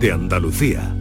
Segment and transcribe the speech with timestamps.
[0.00, 0.94] de Andalucía.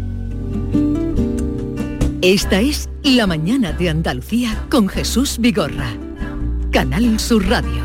[2.21, 5.87] Esta es La Mañana de Andalucía con Jesús Vigorra.
[6.71, 7.81] Canal Sur Radio.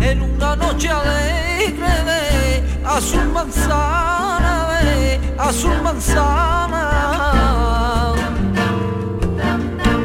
[0.00, 6.82] En una noche alegre de azul manzana, de azul manzana.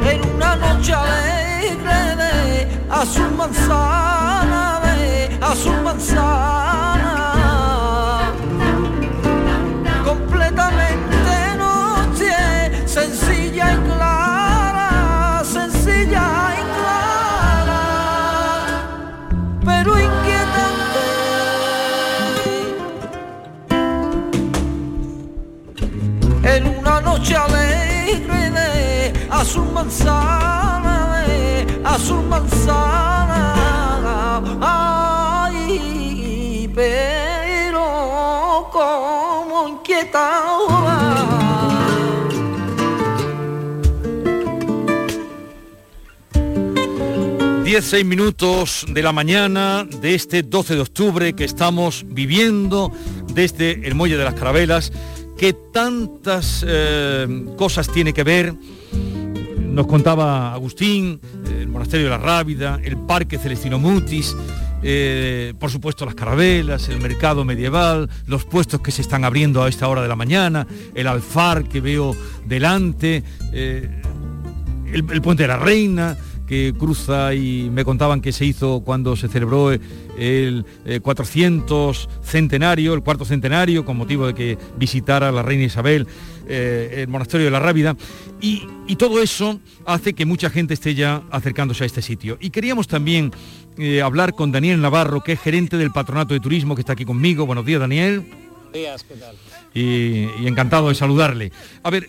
[0.08, 6.59] En una noche alegre de azul manzana, de azul manzana.
[27.30, 40.96] Noche alegre de azul manzana, de azul manzana, ay, pero como inquietaba.
[47.64, 52.90] 16 minutos de la mañana de este 12 de octubre que estamos viviendo
[53.32, 54.90] desde el Muelle de las Carabelas,
[55.40, 58.54] que tantas eh, cosas tiene que ver.
[59.58, 64.36] Nos contaba Agustín, el Monasterio de la Rábida, el Parque Celestino Mutis,
[64.82, 69.70] eh, por supuesto las carabelas, el mercado medieval, los puestos que se están abriendo a
[69.70, 73.24] esta hora de la mañana, el alfar que veo delante,
[73.54, 74.02] eh,
[74.92, 76.18] el, el puente de la Reina,
[76.50, 82.92] que cruza y me contaban que se hizo cuando se celebró el eh, 400 centenario,
[82.92, 86.08] el cuarto centenario, con motivo de que visitara la reina Isabel
[86.48, 87.96] eh, el monasterio de la Rábida.
[88.40, 92.36] Y, y, todo eso hace que mucha gente esté ya acercándose a este sitio.
[92.40, 93.30] Y queríamos también
[93.78, 97.04] eh, hablar con Daniel Navarro, que es gerente del Patronato de Turismo, que está aquí
[97.04, 97.46] conmigo.
[97.46, 98.22] Buenos días, Daniel.
[98.22, 99.36] Buenos días, ¿qué tal?
[99.72, 101.52] Y, y encantado de saludarle.
[101.84, 102.08] A ver,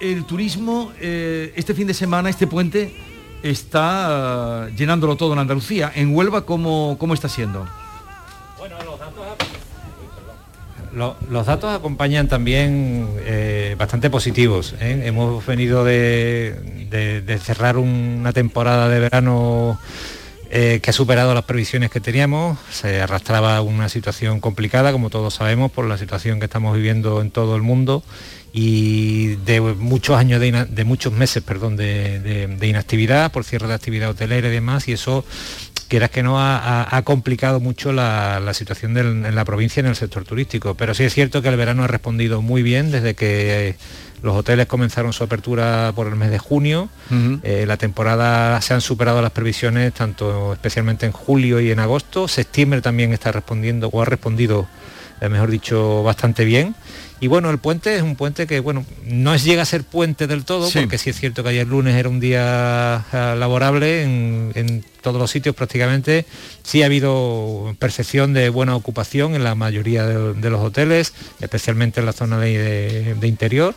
[0.00, 2.94] el turismo, eh, este fin de semana, este puente,
[3.42, 5.92] está uh, llenándolo todo en Andalucía.
[5.94, 7.66] En Huelva, ¿cómo, cómo está siendo?
[8.58, 9.26] Bueno, los datos,
[10.92, 14.74] los, los datos acompañan también eh, bastante positivos.
[14.80, 15.02] ¿eh?
[15.04, 19.78] Hemos venido de, de, de, cerrar una temporada de verano
[20.50, 22.58] eh, que ha superado las previsiones que teníamos.
[22.70, 27.30] Se arrastraba una situación complicada, como todos sabemos, por la situación que estamos viviendo en
[27.30, 28.02] todo el mundo
[28.60, 33.68] y de muchos años de, de muchos meses perdón de, de, de, inactividad por cierre
[33.68, 35.24] de actividad hotelera y demás y eso
[35.86, 39.96] quieras que no ha, complicado mucho la, la situación del, en la provincia en el
[39.96, 40.74] sector turístico.
[40.74, 43.76] Pero sí es cierto que el verano ha respondido muy bien desde que eh,
[44.22, 46.90] los hoteles comenzaron su apertura por el mes de junio.
[47.10, 47.40] Uh -huh.
[47.42, 52.28] eh, la temporada se han superado las previsiones tanto especialmente en julio y en agosto.
[52.28, 54.68] Septiembre también está respondiendo o ha respondido
[55.20, 56.74] mejor dicho bastante bien
[57.20, 60.28] y bueno, el puente es un puente que, bueno, no es, llega a ser puente
[60.28, 60.80] del todo, sí.
[60.80, 65.20] porque sí es cierto que ayer lunes era un día uh, laborable en, en, todos
[65.20, 66.26] los sitios prácticamente.
[66.62, 71.98] Sí ha habido percepción de buena ocupación en la mayoría de, de los hoteles, especialmente
[72.00, 73.74] en la zona de, de, de interior.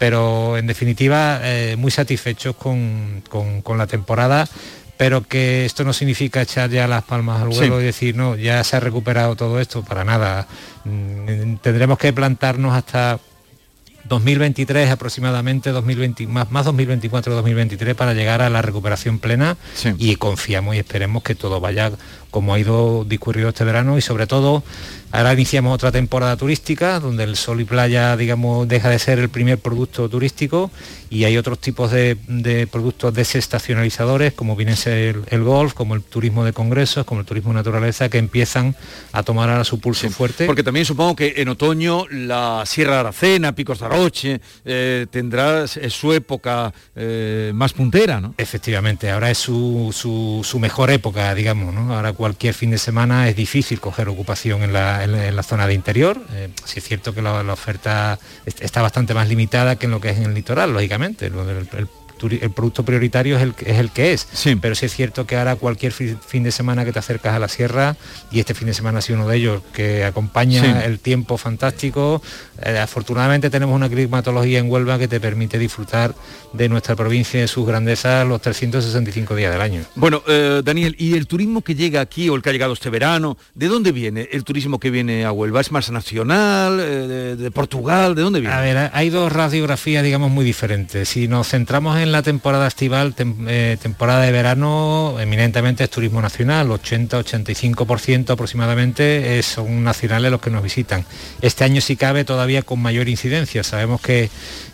[0.00, 4.48] Pero en definitiva, eh, muy satisfechos con, con, con la temporada
[5.00, 7.64] pero que esto no significa echar ya las palmas al sí.
[7.64, 10.46] y decir, no, ya se ha recuperado todo esto, para nada.
[10.84, 13.18] Mm, tendremos que plantarnos hasta
[14.04, 19.94] 2023 aproximadamente, 2020, más, más 2024-2023 para llegar a la recuperación plena sí.
[19.96, 21.92] y confiamos y esperemos que todo vaya
[22.30, 24.62] como ha ido discurrido este verano y sobre todo
[25.12, 29.28] ahora iniciamos otra temporada turística donde el sol y playa digamos deja de ser el
[29.28, 30.70] primer producto turístico
[31.10, 35.74] y hay otros tipos de, de productos desestacionalizadores como viene a ser el, el, golf,
[35.74, 38.76] como el turismo de congresos, como el turismo de naturaleza que empiezan
[39.12, 40.46] a tomar ahora su pulso sí, fuerte.
[40.46, 45.66] Porque también supongo que en otoño la Sierra de Aracena, Picos de Aroche eh, tendrá
[45.66, 48.34] su época eh, más puntera, ¿no?
[48.38, 51.94] Efectivamente, ahora es su, su, su mejor época, digamos, ¿no?
[51.94, 55.74] Ahora cualquier fin de semana es difícil coger ocupación en la, en, la zona de
[55.74, 56.20] interior.
[56.32, 60.00] Eh, sí es cierto que la, la, oferta está bastante más limitada que en lo
[60.00, 61.26] que es en el litoral, lógicamente.
[61.26, 61.88] El, el,
[62.26, 64.26] el producto prioritario es el, es el que es.
[64.32, 64.56] Sí.
[64.56, 67.48] Pero sí es cierto que ahora cualquier fin de semana que te acercas a la
[67.48, 67.96] sierra,
[68.30, 70.86] y este fin de semana ha sido uno de ellos, que acompaña sí.
[70.86, 72.22] el tiempo fantástico.
[72.62, 76.14] Eh, afortunadamente tenemos una climatología en Huelva que te permite disfrutar
[76.52, 79.82] de nuestra provincia y de sus grandezas los 365 días del año.
[79.94, 82.90] Bueno, eh, Daniel, ¿y el turismo que llega aquí o el que ha llegado este
[82.90, 85.60] verano, de dónde viene el turismo que viene a Huelva?
[85.60, 88.14] ¿Es más nacional, eh, de, de Portugal?
[88.14, 88.54] ¿De dónde viene?
[88.54, 91.08] A ver, hay dos radiografías, digamos, muy diferentes.
[91.08, 96.20] Si nos centramos en en la temporada estival, eh, temporada de verano, eminentemente es turismo
[96.20, 101.04] nacional, 80-85% aproximadamente son nacionales los que nos visitan.
[101.40, 103.62] Este año si cabe todavía con mayor incidencia.
[103.62, 104.28] Sabemos que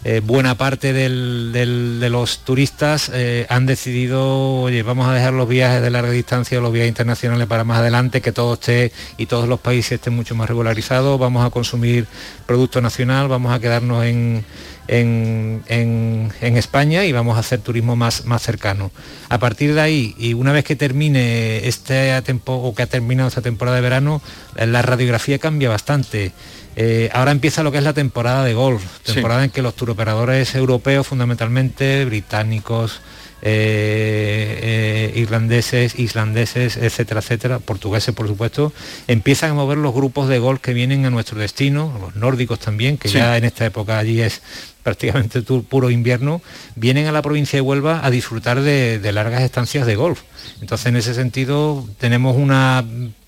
[0.04, 5.82] eh, buena parte de los turistas eh, han decidido, oye, vamos a dejar los viajes
[5.82, 9.60] de larga distancia los viajes internacionales para más adelante, que todo esté y todos los
[9.60, 12.06] países estén mucho más regularizados, vamos a consumir
[12.46, 14.44] producto nacional, vamos a quedarnos en
[14.88, 18.90] en, España y vamos a hacer turismo más, más cercano.
[19.28, 23.28] A partir de ahí, y una vez que termine este tiempo o que ha terminado
[23.28, 24.22] esta temporada de verano,
[24.54, 26.32] la radiografía cambia bastante.
[26.76, 30.54] Eh, ahora empieza lo que es la temporada de golf, temporada en que los turoperadores
[30.54, 33.00] europeos, fundamentalmente británicos,
[33.48, 38.72] eh, eh, irlandeses, islandeses, etcétera, etcétera, portugueses por supuesto,
[39.06, 42.98] empiezan a mover los grupos de golf que vienen a nuestro destino, los nórdicos también,
[42.98, 44.42] que ya en esta época allí es
[44.82, 46.42] prácticamente puro invierno,
[46.74, 50.22] vienen a la provincia de Huelva a disfrutar de, largas estancias de golf.
[50.60, 52.84] Entonces, en ese sentido, tenemos una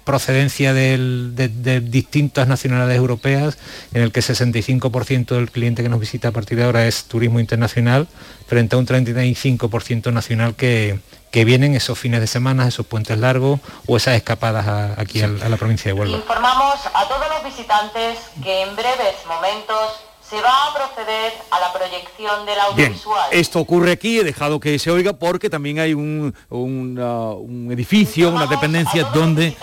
[0.09, 3.59] procedencia de, distintas nacionalidades europeas,
[3.93, 7.41] en el que 65% del cliente que nos visita a partir de ahora es turismo
[7.41, 8.09] internacional,
[8.47, 10.99] frente a un 35% nacional que,
[11.31, 15.49] que vienen esos fines de semana, esos puentes largos o esas escapadas aquí a, a
[15.51, 16.17] la provincia de Huelva.
[16.17, 21.73] Informamos a todos los visitantes que en breves momentos se va a proceder a la
[21.73, 23.31] proyección del audiovisual.
[23.31, 28.31] Bien, esto ocurre aquí, he dejado que se oiga porque también hay un, un edificio,
[28.31, 29.57] una dependencia donde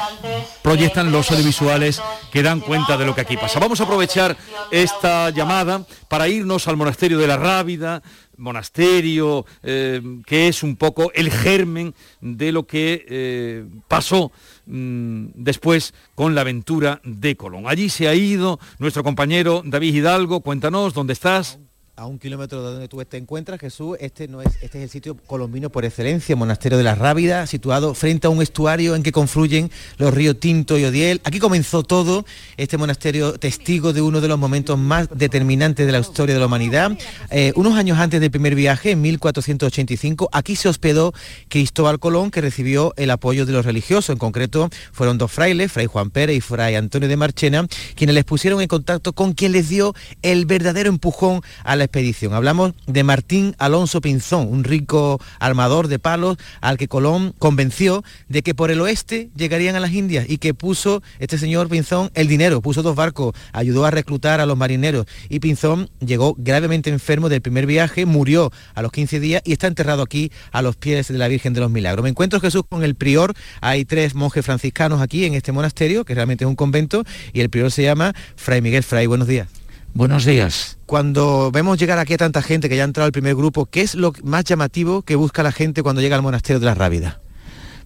[0.63, 2.01] proyectan los audiovisuales
[2.31, 3.59] que dan cuenta de lo que aquí pasa.
[3.59, 4.35] Vamos a aprovechar
[4.71, 8.01] esta llamada para irnos al monasterio de la Rábida,
[8.37, 14.31] monasterio, eh, que es un poco el germen de lo que eh, pasó
[14.65, 17.63] mm, después con la aventura de Colón.
[17.67, 21.59] Allí se ha ido nuestro compañero David Hidalgo, cuéntanos, ¿dónde estás?
[21.97, 24.89] A un kilómetro de donde tú te encuentras, Jesús, este, no es, este es el
[24.89, 29.13] sitio colombino por excelencia, Monasterio de la Rábida, situado frente a un estuario en que
[29.13, 31.21] confluyen los ríos Tinto y Odiel.
[31.23, 32.25] Aquí comenzó todo,
[32.57, 36.47] este monasterio testigo de uno de los momentos más determinantes de la historia de la
[36.47, 36.91] humanidad.
[37.31, 41.13] Eh, unos años antes del primer viaje, en 1485, aquí se hospedó
[41.47, 44.09] Cristóbal Colón, que recibió el apoyo de los religiosos.
[44.09, 47.65] En concreto, fueron dos frailes, Fray Juan Pérez y Fray Antonio de Marchena,
[47.95, 52.33] quienes les pusieron en contacto con quien les dio el verdadero empujón a la expedición.
[52.33, 58.41] Hablamos de Martín Alonso Pinzón, un rico armador de palos al que Colón convenció de
[58.41, 62.27] que por el oeste llegarían a las Indias y que puso este señor Pinzón el
[62.27, 67.29] dinero, puso dos barcos, ayudó a reclutar a los marineros y Pinzón llegó gravemente enfermo
[67.29, 71.07] del primer viaje, murió a los 15 días y está enterrado aquí a los pies
[71.07, 72.03] de la Virgen de los Milagros.
[72.03, 76.15] Me encuentro Jesús con el prior, hay tres monjes franciscanos aquí en este monasterio, que
[76.15, 77.03] realmente es un convento,
[77.33, 79.05] y el prior se llama Fray Miguel Fray.
[79.07, 79.64] Buenos días.
[79.95, 80.77] Buenos días.
[80.87, 83.79] Cuando vemos llegar aquí a tanta gente que ya ha entrado al primer grupo, ¿qué
[83.79, 87.21] es lo más llamativo que busca la gente cuando llega al monasterio de la Rábida?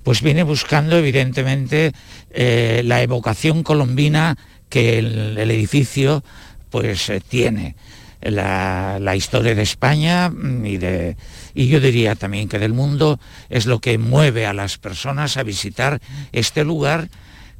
[0.02, 1.92] Pues viene buscando evidentemente
[2.32, 4.40] eh, la evocación colombina
[4.70, 6.24] que el, edificio
[6.72, 7.76] pues eh, tiene.
[8.22, 11.16] La, la, historia de España mm, y, de,
[11.54, 13.20] y yo diría también que del mundo
[13.50, 16.02] es lo que mueve a las personas a visitar
[16.32, 17.08] este lugar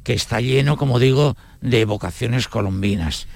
[0.02, 3.28] que está lleno, como digo, de evocaciones colombinas.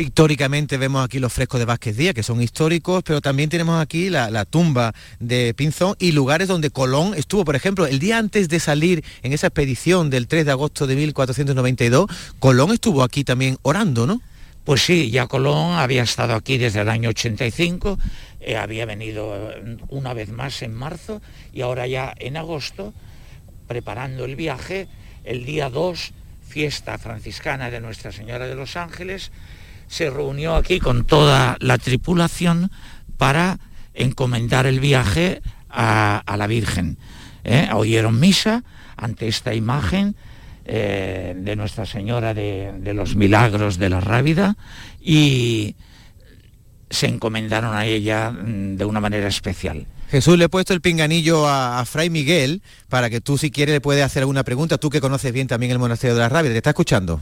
[0.00, 4.08] Pictóricamente vemos aquí los frescos de Vázquez Díaz, que son históricos, pero también tenemos aquí
[4.08, 7.44] la, tumba de Pinzón y lugares donde Colón estuvo.
[7.44, 10.96] Por ejemplo, el día antes de salir en esa expedición del 3 de agosto de
[10.96, 12.06] 1492,
[12.38, 14.22] Colón estuvo aquí también orando, ¿no?
[14.64, 17.98] Pues sí, ya Colón había estado aquí desde el año 85,
[18.40, 21.20] eh, había venido eh, una vez más en marzo
[21.52, 22.94] y ahora ya en agosto,
[23.68, 24.88] preparando el viaje,
[25.24, 26.12] el día 2,
[26.48, 29.30] fiesta franciscana de Nuestra Señora de los Ángeles,
[29.90, 32.70] se reunió aquí con toda la tripulación
[33.18, 33.58] para
[33.92, 36.96] encomendar el viaje a, la Virgen.
[37.42, 37.68] ¿eh?
[37.74, 38.62] Oyeron misa
[38.96, 40.14] ante esta imagen
[40.64, 44.56] eh, de Nuestra Señora de, los Milagros de la Rábida
[45.00, 45.74] y
[46.88, 49.86] se encomendaron a ella mm, de una manera especial.
[50.08, 53.72] Jesús, le he puesto el pinganillo a, a, Fray Miguel para que tú si quieres
[53.72, 56.52] le puedes hacer alguna pregunta, tú que conoces bien también el monasterio de la Rábida.
[56.52, 57.20] ¿Te está escuchando?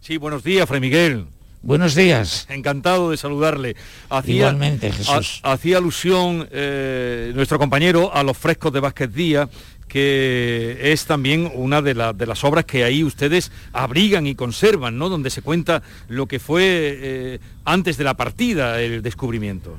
[0.00, 1.26] Sí, buenos días, Fray Miguel.
[1.62, 2.46] Buenos días.
[2.48, 3.76] Encantado de saludarle.
[4.24, 5.40] Igualmente, Jesús.
[5.42, 9.50] hacía alusión eh, nuestro compañero a los frescos de Vázquez Díaz,
[9.86, 15.10] que es también una de, las obras que ahí ustedes abrigan y conservan, ¿no?
[15.10, 19.76] Donde se cuenta lo que fue eh, antes de la partida, el descubrimiento.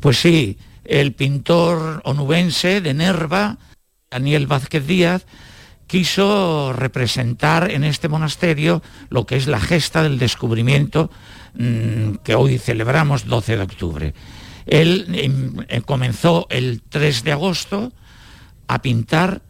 [0.00, 3.56] Pues sí, el pintor onubense de Nerva,
[4.10, 5.26] Daniel Vázquez Díaz,
[5.86, 11.10] quiso representar en este monasterio lo que es la gesta del descubrimiento
[11.54, 14.14] mm, que hoy celebramos 12 de octubre.
[14.66, 17.92] Él em, eh, comenzó el 3 de agosto
[18.66, 19.42] a pintar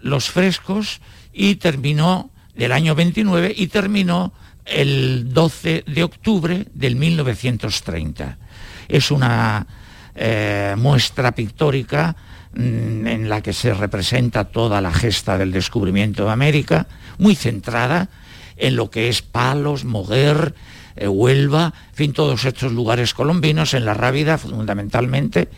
[0.00, 1.00] los frescos
[1.32, 4.32] y terminó del año 29 y terminó
[4.64, 8.38] el 12 de octubre del 1930.
[8.88, 9.66] Es una
[10.14, 12.16] eh, muestra pictórica
[12.56, 16.86] en la que se representa toda la gesta del descubrimiento de América,
[17.18, 18.08] muy centrada
[18.56, 20.54] en lo que es Palos, Moguer,
[20.96, 25.48] eh, Huelva, en fin, todos estos lugares colombinos, en la Rábida fundamentalmente,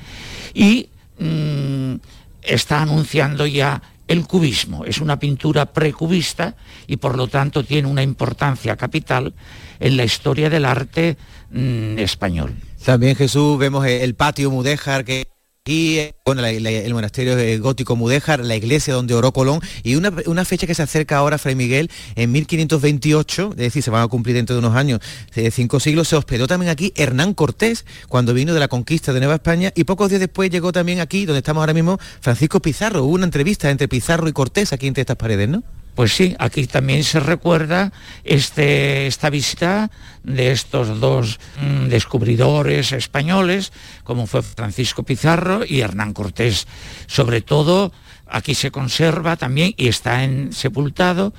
[0.52, 0.88] y
[1.18, 1.94] mm,
[2.42, 4.84] está anunciando ya el cubismo.
[4.84, 9.34] Es una pintura precubista y por lo tanto tiene una importancia capital
[9.78, 11.16] en la historia del arte
[11.50, 12.56] mm, español.
[12.84, 15.28] También Jesús vemos el patio mudéjar que
[15.68, 20.74] y bueno, el monasterio gótico Mudéjar, la iglesia donde oró Colón y una, fecha que
[20.74, 24.60] se acerca ahora, Fray Miguel, en 1528, es decir, se van a cumplir dentro de
[24.60, 25.00] unos años,
[25.34, 29.20] de cinco siglos, se hospedó también aquí Hernán Cortés cuando vino de la conquista de
[29.20, 33.04] Nueva España y pocos días después llegó también aquí, donde estamos ahora mismo, Francisco Pizarro.
[33.04, 35.62] Hubo una entrevista entre Pizarro y Cortés aquí entre estas paredes, ¿no?
[35.98, 39.90] Pues sí, aquí también se recuerda este, esta visita
[40.22, 43.72] de estos dos mm, descubridores españoles,
[44.04, 46.68] como fue Francisco Pizarro y Hernán Cortés.
[47.08, 47.90] Sobre todo,
[48.28, 51.34] aquí se conserva también y está en, sepultado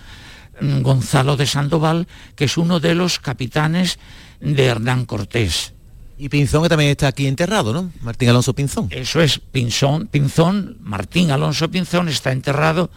[0.59, 3.97] mm, Gonzalo de Sandoval, que es uno de los capitanes
[4.41, 5.71] de Hernán Cortés.
[6.17, 7.93] Y Pinzón que también está aquí enterrado, ¿no?
[8.01, 8.89] Martín Alonso Pinzón.
[8.91, 12.89] Eso es, Pinzón, Pinzón, Martín Alonso Pinzón está enterrado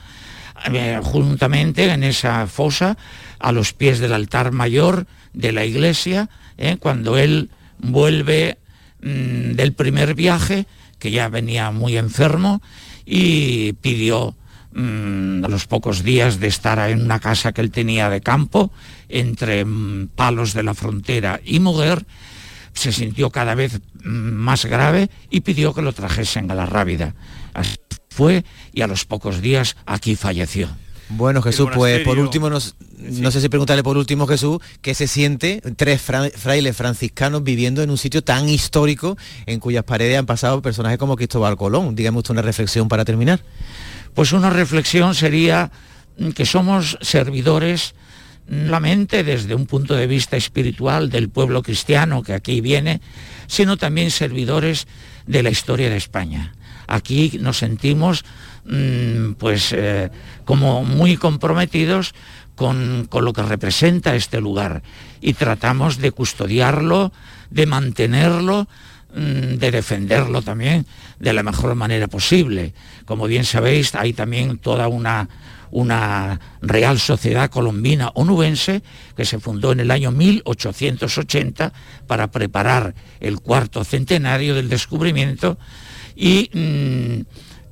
[0.71, 2.97] eh, juntamente en esa fosa
[3.39, 6.29] a los pies del altar mayor de la iglesia,
[6.59, 8.59] eh, cuando él vuelve
[9.01, 10.67] mm, del primer viaje,
[10.99, 12.63] que ya venía muy enfermo,
[13.05, 14.37] y pidió
[14.73, 18.71] mm, a los pocos días de estar en una casa que él tenía de campo,
[19.09, 22.07] entre mm, palos de la frontera y Muguer,
[22.73, 27.15] se sintió cada vez más grave y pidió que lo trajesen a la Rábida
[28.13, 30.69] fue y a los pocos días aquí falleció.
[31.09, 35.61] Bueno, Jesús, pues por último, no sé si preguntarle por último, Jesús, ¿qué se siente
[35.77, 40.99] tres frailes franciscanos viviendo en un sitio tan histórico en cuyas paredes han pasado personajes
[40.99, 41.95] como Cristóbal Colón?
[41.95, 43.41] Dígame usted una reflexión para terminar.
[44.15, 45.71] Pues una reflexión sería
[46.35, 47.95] que somos servidores
[48.47, 53.01] no solamente desde un punto de vista espiritual del pueblo cristiano que aquí viene,
[53.47, 54.87] sino también servidores
[55.27, 56.55] de la historia de España
[56.93, 58.25] aquí nos sentimos
[58.67, 60.11] mm, pues eh,
[60.45, 62.15] como muy comprometidos
[62.55, 64.83] con, lo que representa este lugar
[65.21, 67.13] y tratamos de custodiarlo,
[67.51, 68.69] de mantenerlo,
[69.15, 70.87] mm, de defenderlo también
[71.19, 72.75] de la mejor manera posible.
[73.07, 75.31] Como bien sabéis, hay también toda una,
[75.71, 78.83] una Real Sociedad Colombina Onubense
[79.17, 81.73] que se fundó en el año 1880
[82.07, 85.59] para preparar el cuarto centenario del descubrimiento
[86.23, 87.25] y mm,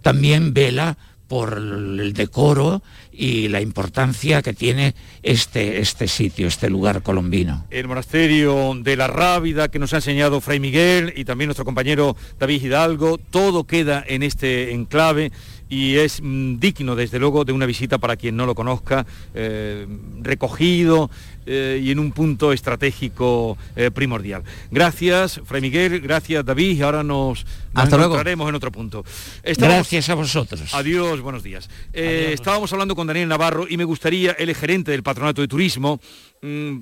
[0.02, 7.02] también vela por el decoro y la importancia que tiene este, este sitio, este lugar
[7.02, 7.64] colombino.
[7.70, 12.16] El monasterio de la Rábida que nos ha enseñado Fray Miguel y también nuestro compañero
[12.40, 15.30] David Hidalgo, todo queda en este enclave
[15.68, 19.86] y es mm, digno desde luego de una visita para quien no lo conozca, eh,
[20.20, 21.08] recogido
[21.52, 24.44] eh, y en un punto estratégico eh, primordial.
[24.70, 29.04] Gracias, Fray Miguel, gracias David, y ahora nos, encontraremos en otro punto.
[29.42, 30.72] gracias a vosotros.
[30.72, 31.68] Adiós, buenos días.
[31.92, 36.00] Estábamos hablando con Daniel Navarro y me gustaría, él es gerente del Patronato de Turismo,
[36.40, 36.78] mm,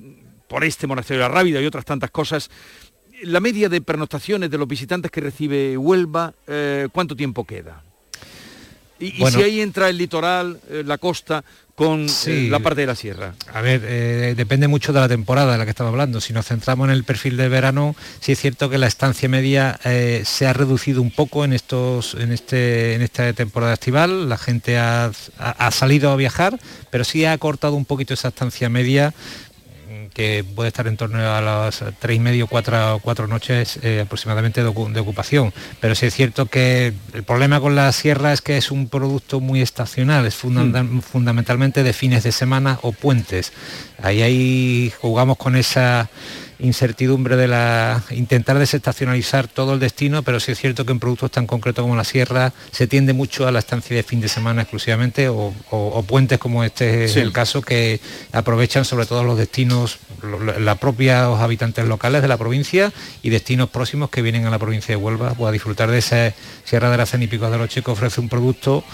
[0.47, 2.51] por este monasterio de la Rábida y otras tantas cosas,
[3.23, 6.35] la media de pernoctaciones de los visitantes que recibe Huelva,
[6.93, 7.88] ¿cuánto tiempo queda?
[9.01, 11.45] Y, si ahí entra el litoral, eh, la costa,
[11.77, 13.35] con eh, la parte de la sierra?
[13.53, 16.21] A ver, eh, depende mucho de la temporada de la que estamos hablando.
[16.21, 19.79] Si nos centramos en el perfil de verano, sí es cierto que la estancia media
[20.25, 24.29] se ha reducido un poco en, estos, en, este, en esta temporada estival.
[24.29, 26.59] La gente ha, ha salido a viajar,
[26.91, 29.15] pero sí ha cortado un poquito esa estancia media
[30.19, 34.65] que puede estar en torno a las tres y medio, cuatro, cuatro noches eh, aproximadamente
[34.65, 35.55] de, ocupación.
[35.81, 39.39] Pero sí es cierto que el problema con la sierra es que es un producto
[39.39, 41.03] muy estacional, es hmm.
[41.03, 43.53] fundamentalmente de fines de semana o puentes.
[44.03, 46.11] Ahí, ahí jugamos con esa
[46.59, 51.31] incertidumbre de la intentar desestacionalizar todo el destino, pero sí es cierto que en productos
[51.31, 54.63] tan concretos como la sierra se tiende mucho a la estancia de fin de semana
[54.63, 55.53] exclusivamente o,
[56.07, 58.01] puentes como este es el caso que
[58.33, 59.99] aprovechan sobre todo los destinos,
[60.59, 64.59] la propia los habitantes locales de la provincia y destinos próximos que vienen a la
[64.59, 66.35] provincia de Huelva pues, a disfrutar de esa
[66.65, 68.85] Sierra de la Cenipico de los Chicos ofrece un producto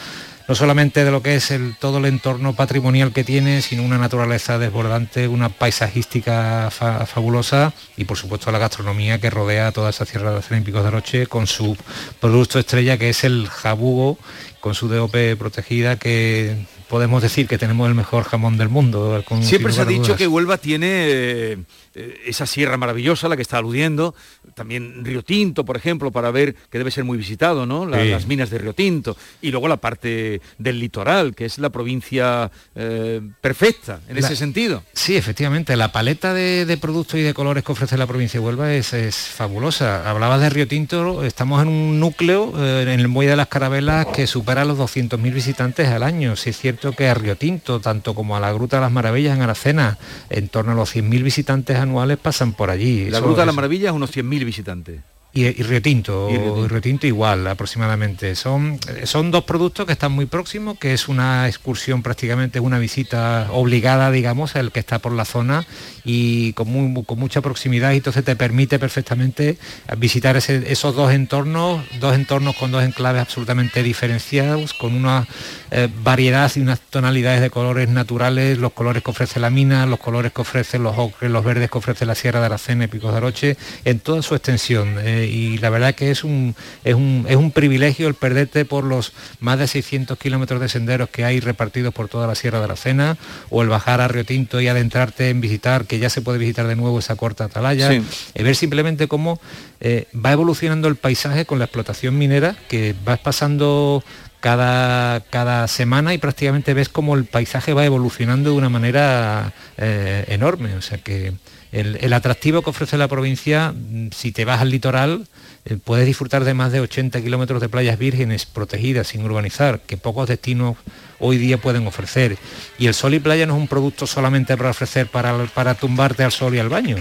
[0.47, 3.99] no solamente de lo que es el, todo el entorno patrimonial que tiene, sino una
[3.99, 10.33] naturaleza desbordante, una paisajística fabulosa y por supuesto la gastronomía que rodea toda esa Sierra
[10.33, 11.77] de Picos de Aroche con su
[12.21, 14.19] producto estrella que es el jabugo
[14.61, 16.57] con su DOP protegida que
[16.89, 19.23] podemos decir que tenemos el mejor jamón del mundo.
[19.43, 21.59] Siempre se ha dicho que Huelva tiene
[21.95, 24.15] esa sierra maravillosa, la que está aludiendo,
[24.55, 27.87] también Río Tinto, por ejemplo, para ver que debe ser muy visitado, ¿no?
[27.87, 29.17] Las minas de Río Tinto.
[29.41, 34.83] Y luego la parte del litoral, que es la provincia eh, perfecta en ese sentido.
[34.93, 38.73] Sí, efectivamente, la paleta de, productos y de colores que ofrece la provincia de Huelva
[38.73, 40.09] es, fabulosa.
[40.09, 44.07] Hablabas de Río Tinto, estamos en un núcleo, eh, en el Muelle de las Carabelas,
[44.07, 46.37] que supera los 200.000 visitantes al año.
[46.37, 49.37] Si es cierto que a Río Tinto, tanto como a la Gruta de las Maravillas
[49.37, 49.99] en Aracena,
[50.31, 53.09] en torno a los 100.000 visitantes anuales pasan por allí.
[53.11, 55.00] La Gruta de las Maravillas, unos 100.000 visitantes.
[55.37, 58.37] Y, Río Tinto, y igual aproximadamente.
[58.37, 63.49] Son, son dos productos que están muy próximos, que es una excursión prácticamente, una visita
[63.50, 65.67] obligada, digamos, el que está por la zona
[66.05, 69.59] y con, con mucha proximidad y entonces te permite perfectamente
[69.99, 75.26] visitar esos dos entornos, dos entornos con dos enclaves absolutamente diferenciados, con una
[75.71, 79.99] eh, variedad y unas tonalidades de colores naturales, los colores que ofrece la mina, los
[79.99, 83.11] colores que ofrecen los ocres, los verdes que ofrece la Sierra de Aracena y Picos
[83.12, 84.97] de Aroche, en toda su extensión.
[85.00, 86.54] Eh, y la verdad que es un,
[86.85, 91.09] es un, es un privilegio el perderte por los más de 600 kilómetros de senderos
[91.09, 93.16] que hay repartidos por toda la Sierra de Aracena,
[93.50, 96.66] o el bajar a Río Tinto y adentrarte en visitar, que ya se puede visitar
[96.66, 99.40] de nuevo esa corta atalaya, y ver simplemente cómo
[99.81, 104.02] eh, va evolucionando el paisaje con la explotación minera, que vas pasando
[104.45, 110.26] cada, cada semana y prácticamente ves cómo el paisaje va evolucionando de una manera eh,
[110.28, 110.75] enorme.
[110.75, 111.33] O sea que
[111.75, 115.26] el, atractivo que ofrece la provincia, mm, si te vas al litoral,
[115.64, 119.97] eh, puedes disfrutar de más de 80 kilómetros de playas vírgenes protegidas sin urbanizar, que
[119.97, 120.76] pocos destinos
[121.19, 122.38] hoy día pueden ofrecer.
[122.78, 126.33] Y el sol y playa no es un producto solamente para ofrecer para, tumbarte al
[126.33, 126.97] sol y al baño.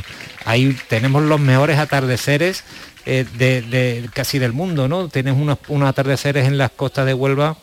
[0.46, 2.64] Ahí tenemos los mejores atardeceres
[3.06, 5.08] eh, de, casi del mundo, ¿no?
[5.08, 7.58] Tienes unos atardeceres en las costas de Huelva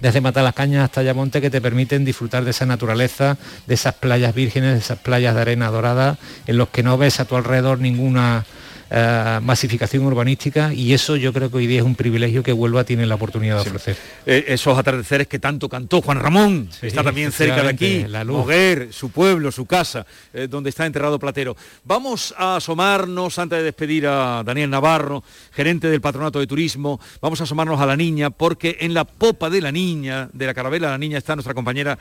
[0.00, 3.36] desde Matalascañas hasta Ayamonte que te permiten disfrutar de esa naturaleza,
[3.66, 7.20] de esas playas vírgenes, de esas playas de arena dorada, en los que no ves
[7.20, 8.44] a tu alrededor ninguna
[8.90, 12.84] eh, masificación urbanística y eso yo creo que hoy día es un privilegio que Huelva
[12.84, 13.96] tiene la oportunidad de ofrecer.
[14.26, 18.92] Eh, esos atardeceres que tanto cantó Juan Ramón, está también cerca de aquí, la Moguer,
[18.92, 21.56] su pueblo, su casa, eh, donde está enterrado Platero.
[21.84, 27.40] Vamos a asomarnos, antes de despedir a Daniel Navarro, gerente del Patronato de Turismo, vamos
[27.40, 30.88] a asomarnos a la niña, porque en la popa de la niña, de la carabela
[30.88, 31.98] de la niña, está nuestra compañera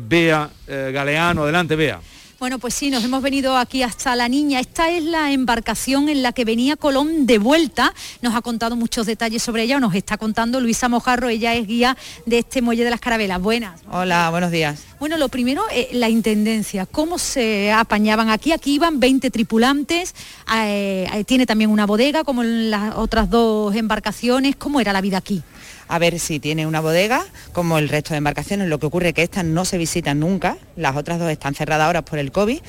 [0.00, 1.44] Bea Galeano.
[1.44, 2.00] Adelante, Bea.
[2.44, 4.60] Bueno, pues sí, nos hemos venido aquí hasta La Niña.
[4.60, 7.94] Esta es la embarcación en la que venía Colón de vuelta.
[8.20, 11.66] Nos ha contado muchos detalles sobre ella, o nos está contando Luisa Mojarro, ella es
[11.66, 13.40] guía de este muelle de las carabelas.
[13.40, 13.80] Buenas.
[13.90, 14.82] Hola, buenos días.
[15.00, 16.84] Bueno, lo primero, eh, la intendencia.
[16.84, 18.52] ¿Cómo se apañaban aquí?
[18.52, 20.14] Aquí iban 20 tripulantes,
[20.54, 24.54] eh, eh, tiene también una bodega como en las otras dos embarcaciones.
[24.56, 25.42] ¿Cómo era la vida aquí?
[25.88, 28.68] A ver si tiene una bodega, como el resto de embarcaciones.
[28.68, 32.04] Lo que ocurre que estas no se visitan nunca, las otras dos están cerradas ahora
[32.04, 32.60] por el COVID.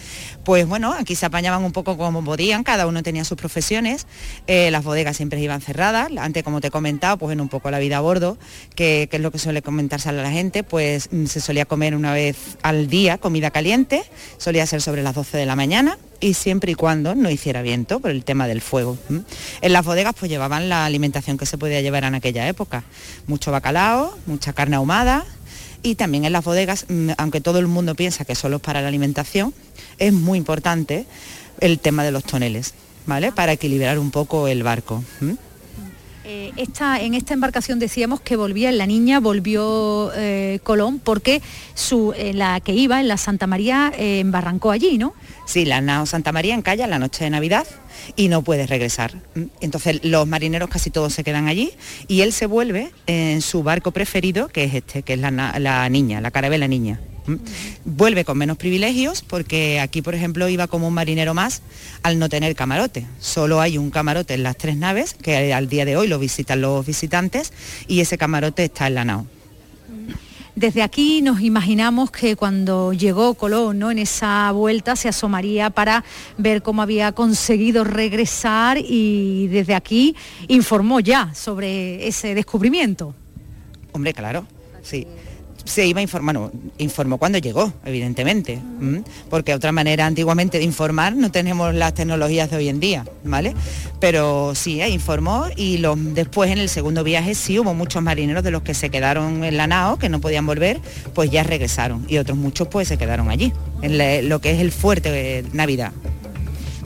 [0.44, 4.08] Pues bueno, aquí se apañaban un poco como podían, cada uno tenía sus profesiones,
[4.48, 6.10] eh, las bodegas siempre iban cerradas.
[6.18, 8.38] Antes, como te he comentado, pues en un poco la vida a bordo,
[8.76, 11.96] que, que es lo que suele comentarse a la gente, pues mm, se solía comer
[11.96, 14.04] una vez al día comida caliente,
[14.38, 18.00] solía ser sobre las 12 de la mañana y siempre y cuando no hiciera viento
[18.00, 18.98] por el tema del fuego.
[19.62, 22.84] En las bodegas pues llevaban la alimentación que se podía llevar en aquella época,
[23.28, 25.24] mucho bacalao, mucha carne ahumada
[25.84, 28.82] y también en las bodegas, mm, aunque todo el mundo piensa que solo es para
[28.82, 29.54] la alimentación,
[30.00, 31.06] es muy importante
[31.60, 32.74] el tema de los toneles,
[33.06, 33.32] ¿vale?
[33.32, 35.04] Para equilibrar un poco el barco.
[36.28, 41.42] Eh, en esta embarcación decíamos que volvía, la niña volvió eh, Colón porque
[41.76, 45.14] su, la que iba, en la Santa María, eh, embarrancó allí, ¿no?
[45.46, 47.68] Sí, la nao Santa María encalla la noche de Navidad
[48.16, 49.22] y no puede regresar.
[49.62, 51.74] Entonces los marineros casi todos se quedan allí
[52.08, 55.90] y él se vuelve en su barco preferido, que es este, que es la, la
[55.90, 57.00] niña, la carabela niña.
[57.86, 61.62] Vuelve con menos privilegios porque aquí, por ejemplo, iba como un marinero más
[62.04, 63.06] al no tener camarote.
[63.20, 66.62] Solo hay un camarote en las tres naves, que al día de hoy lo visitan
[66.62, 67.52] los visitantes,
[67.88, 69.26] y ese camarote está en la nao.
[70.56, 73.92] Desde aquí nos imaginamos que cuando llegó Colón ¿no?
[73.92, 76.06] en esa vuelta se asomaría para
[76.38, 80.16] ver cómo había conseguido regresar y desde aquí
[80.48, 83.14] informó ya sobre ese descubrimiento.
[83.92, 84.48] Hombre, claro,
[84.82, 85.06] sí
[85.66, 86.02] se iba
[86.34, 88.62] no, informó cuando llegó, evidentemente,
[89.30, 93.56] porque otra manera antiguamente de informar no tenemos las tecnologías de hoy en día, ¿vale?
[94.00, 98.52] Pero sí, eh, informó y después en el segundo viaje sí hubo muchos marineros de
[98.52, 100.80] los que se quedaron en la nao, que no podían volver,
[101.14, 103.52] pues ya regresaron y otros muchos pues se quedaron allí,
[103.82, 105.92] en lo que es el fuerte Navidad.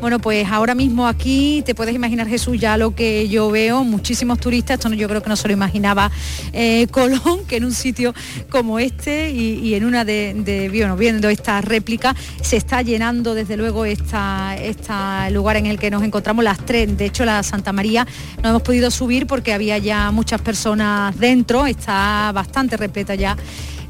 [0.01, 4.39] Bueno, pues ahora mismo aquí te puedes imaginar Jesús ya lo que yo veo, muchísimos
[4.39, 6.09] turistas, esto yo creo que no se lo imaginaba
[6.53, 8.13] eh, Colón, que en un sitio
[8.49, 13.83] como este y, en una de, bueno, viendo esta réplica, se está llenando desde luego
[13.83, 18.07] esta, esta lugar en el que nos encontramos las tres, de hecho la Santa María
[18.41, 23.35] no hemos podido subir porque había ya muchas personas dentro, está bastante repleta ya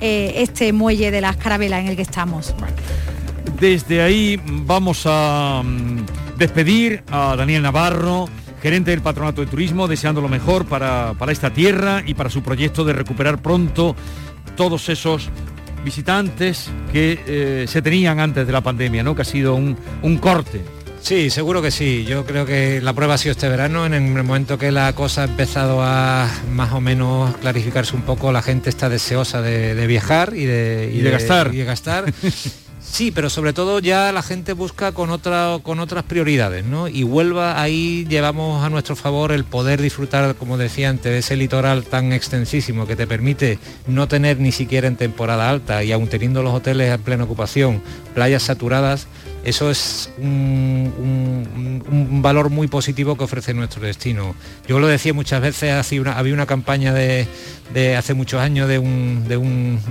[0.02, 2.56] eh, este muelle de las carabelas en el que estamos.
[3.58, 8.30] Desde ahí vamos a mm, despedir a Daniel Navarro,
[8.62, 12.84] gerente del Patronato de Turismo, deseando lo mejor para, esta tierra y para su proyecto
[12.84, 13.96] de recuperar pronto
[14.56, 15.30] todos esos
[15.84, 19.16] visitantes que eh, se tenían antes de la pandemia, ¿no?
[19.16, 20.62] que ha sido un, un corte.
[21.02, 22.06] Sí, seguro que sí.
[22.06, 25.22] Yo creo que la prueba ha sido este verano, en el momento que la cosa
[25.22, 30.34] ha empezado a más o menos clarificarse un poco, la gente está deseosa de, viajar
[30.36, 31.54] y de, y de gastar.
[31.54, 32.14] Y de gastar.
[32.82, 36.88] Sí, pero sobre todo ya la gente busca con, otra, con otras prioridades, ¿no?
[36.88, 41.36] Y Huelva ahí llevamos a nuestro favor el poder disfrutar, como decía antes, de ese
[41.36, 46.08] litoral tan extensísimo que te permite no tener ni siquiera en temporada alta y aún
[46.08, 47.82] teniendo los hoteles en plena ocupación,
[48.16, 49.08] playas saturadas,
[49.50, 51.82] eso es un,
[52.22, 54.36] valor muy positivo que ofrece nuestro destino.
[54.68, 55.72] Yo lo decía muchas veces,
[56.08, 57.28] había una campaña de,
[57.98, 59.26] hace muchos años de un,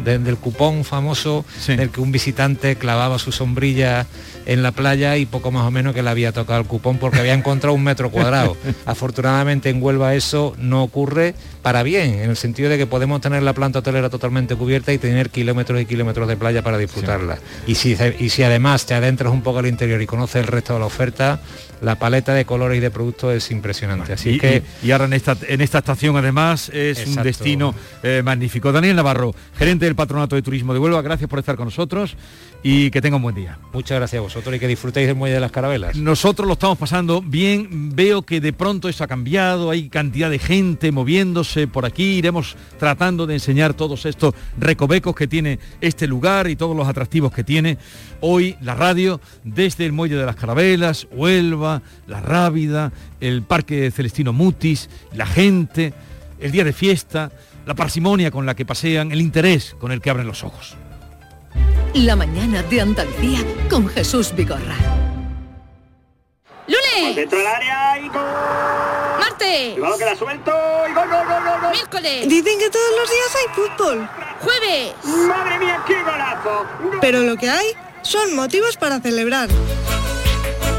[0.05, 4.07] del cupón famoso, en el que un visitante clavaba su sombrilla
[4.49, 7.21] en la playa y poco más o menos que le había tocado el cupón porque
[7.21, 8.57] había encontrado un metro cuadrado.
[8.87, 13.43] Afortunadamente en Huelva eso no ocurre para bien, en el sentido de que podemos tener
[13.43, 17.39] la planta hotelera totalmente cubierta y tener kilómetros y kilómetros de playa para disfrutarla.
[17.67, 20.73] Y, si, y si además te adentras un poco al interior y conoces el resto
[20.73, 21.41] de la oferta,
[21.83, 24.15] la paleta de colores y de productos es impresionante.
[24.15, 28.23] Así y, que y, ahora en esta en esta estación además es un destino eh,
[28.25, 28.73] magnífico.
[28.73, 32.17] Daniel Navarro, gerente del Patronato de Turismo de Huelva, gracias por estar con nosotros
[32.63, 33.59] y que tenga un buen día.
[33.73, 35.97] Muchas gracias a vosotros y que disfrutéis del muelle de las carabelas.
[35.97, 40.39] Nosotros lo estamos pasando bien, veo que de pronto eso ha cambiado, hay cantidad de
[40.39, 46.49] gente moviéndose por aquí, iremos tratando de enseñar todos estos recovecos que tiene este lugar
[46.49, 47.79] y todos los atractivos que tiene
[48.21, 54.33] hoy la radio desde el muelle de las carabelas, Huelva, La Rábida, el Parque Celestino
[54.33, 55.93] Mutis, la gente,
[56.41, 57.31] el día de fiesta,
[57.67, 60.77] la parsimonia con la que pasean, el interés con el que abren los ojos.
[61.95, 64.77] La mañana de Andalucía con Jesús Vigorra.
[66.67, 67.17] ¡Lunes!
[67.17, 68.23] Dentro del área y gol.
[69.19, 69.73] ¡Marte!
[69.75, 70.53] Cuidado que la suelto
[70.89, 72.29] y gol, gol, gol, gol, ¡Miércoles!
[72.29, 74.09] Dicen que todos los días hay fútbol.
[74.41, 74.93] ¡Jueves!
[75.29, 76.67] ¡Madre mía, qué golazo!
[77.01, 77.67] Pero lo que hay
[78.03, 79.49] son motivos para celebrar.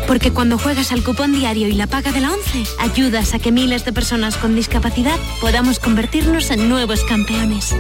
[0.08, 3.52] Porque cuando juegas al cupón diario y la paga de la 11, ayudas a que
[3.52, 7.76] miles de personas con discapacidad podamos convertirnos en nuevos campeones.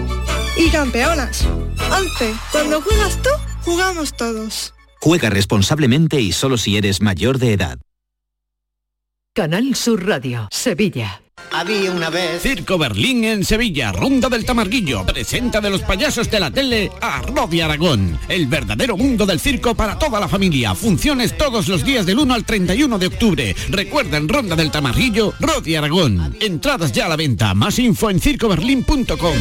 [0.59, 1.47] Y campeonas.
[1.89, 2.35] 11.
[2.51, 3.29] Cuando juegas tú,
[3.63, 4.73] jugamos todos.
[4.99, 7.79] Juega responsablemente y solo si eres mayor de edad.
[9.33, 11.21] Canal Sur Radio, Sevilla.
[11.53, 12.41] Había una vez.
[12.41, 15.05] Circo Berlín en Sevilla, Ronda del Tamarguillo.
[15.05, 18.19] Presenta de los payasos de la tele a Rodi Aragón.
[18.27, 20.75] El verdadero mundo del circo para toda la familia.
[20.75, 23.55] Funciones todos los días del 1 al 31 de octubre.
[23.69, 26.35] Recuerda en Ronda del Tamarguillo, Rodi Aragón.
[26.41, 27.53] Entradas ya a la venta.
[27.53, 29.37] Más info en circoberlín.com.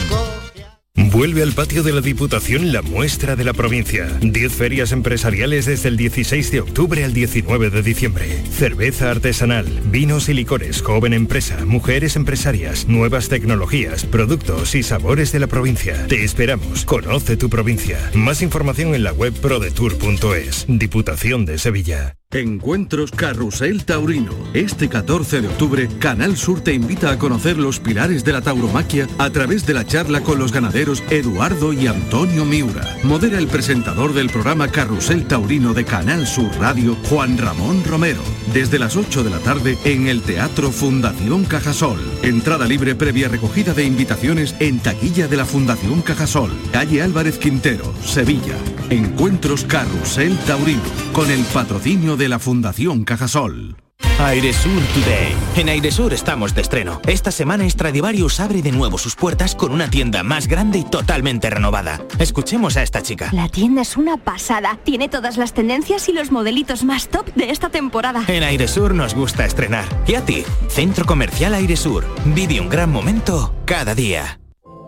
[0.99, 4.07] Vuelve al patio de la Diputación la muestra de la provincia.
[4.21, 8.43] 10 ferias empresariales desde el 16 de octubre al 19 de diciembre.
[8.51, 15.39] Cerveza artesanal, vinos y licores, joven empresa, mujeres empresarias, nuevas tecnologías, productos y sabores de
[15.39, 16.05] la provincia.
[16.09, 16.85] Te esperamos.
[16.85, 17.99] Conoce tu provincia.
[18.15, 20.67] Más información en la web prodetour.es.
[20.69, 22.17] Diputación de Sevilla.
[22.31, 24.33] Encuentros Carrusel Taurino.
[24.53, 29.07] Este 14 de octubre, Canal Sur te invita a conocer los pilares de la tauromaquia
[29.17, 32.96] a través de la charla con los ganaderos Eduardo y Antonio Miura.
[33.03, 38.22] Modera el presentador del programa Carrusel Taurino de Canal Sur Radio, Juan Ramón Romero.
[38.55, 42.01] Desde las 8 de la tarde en el Teatro Fundación Cajasol.
[42.22, 46.51] Entrada libre previa recogida de invitaciones en taquilla de la Fundación Cajasol.
[46.72, 48.57] Calle Álvarez Quintero, Sevilla.
[48.88, 50.81] Encuentros Carrusel Taurino.
[51.12, 53.77] Con el patrocinio de la Fundación Cajasol.
[54.20, 55.33] Airesur Today.
[55.57, 57.00] En Airesur estamos de estreno.
[57.07, 61.48] Esta semana Stradivarius abre de nuevo sus puertas con una tienda más grande y totalmente
[61.48, 62.00] renovada.
[62.18, 63.31] Escuchemos a esta chica.
[63.33, 64.81] La tienda es una pasada.
[64.83, 68.24] Tiene todas las tendencias y los modelitos más top de esta temporada.
[68.26, 69.85] En Airesur nos gusta estrenar.
[70.09, 70.42] ¿Y a ti?
[70.68, 72.04] Centro Comercial Airesur.
[72.24, 74.40] Vive un gran momento cada día.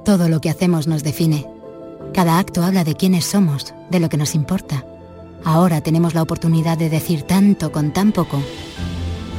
[0.04, 1.46] Todo lo que hacemos nos define
[2.12, 4.84] Cada acto habla de quiénes somos, de lo que nos importa.
[5.44, 8.42] Ahora tenemos la oportunidad de decir tanto con tan poco.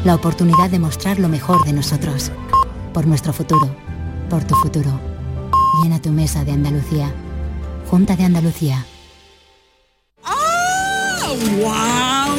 [0.03, 2.31] La oportunidad de mostrar lo mejor de nosotros.
[2.93, 3.75] Por nuestro futuro.
[4.29, 4.99] Por tu futuro.
[5.83, 7.13] Llena tu mesa de Andalucía.
[7.89, 8.85] Junta de Andalucía.
[11.61, 12.35] ¡Wow!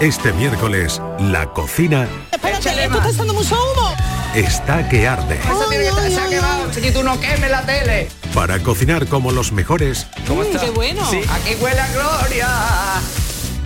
[0.00, 3.90] Este miércoles, la cocina Espérate, esto está echando mucho humo.
[4.34, 5.38] está que arde.
[5.38, 8.08] Eso tiene que estar- se ha quemado, chiquito, no queme la tele.
[8.34, 11.02] Para cocinar como los mejores, Mm, qué bueno.
[11.02, 12.48] Aquí huele a gloria.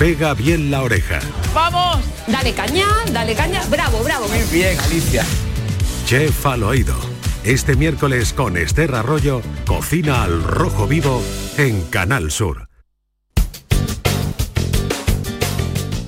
[0.01, 1.21] Pega bien la oreja.
[1.53, 4.27] Vamos, dale caña, dale caña, bravo, bravo.
[4.29, 5.23] Muy bien, Alicia.
[6.07, 6.97] Chef al oído.
[7.45, 11.23] Este miércoles con Esther Arroyo, cocina al rojo vivo
[11.59, 12.71] en Canal Sur.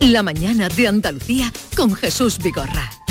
[0.00, 3.01] La mañana de Andalucía con Jesús Vigorra.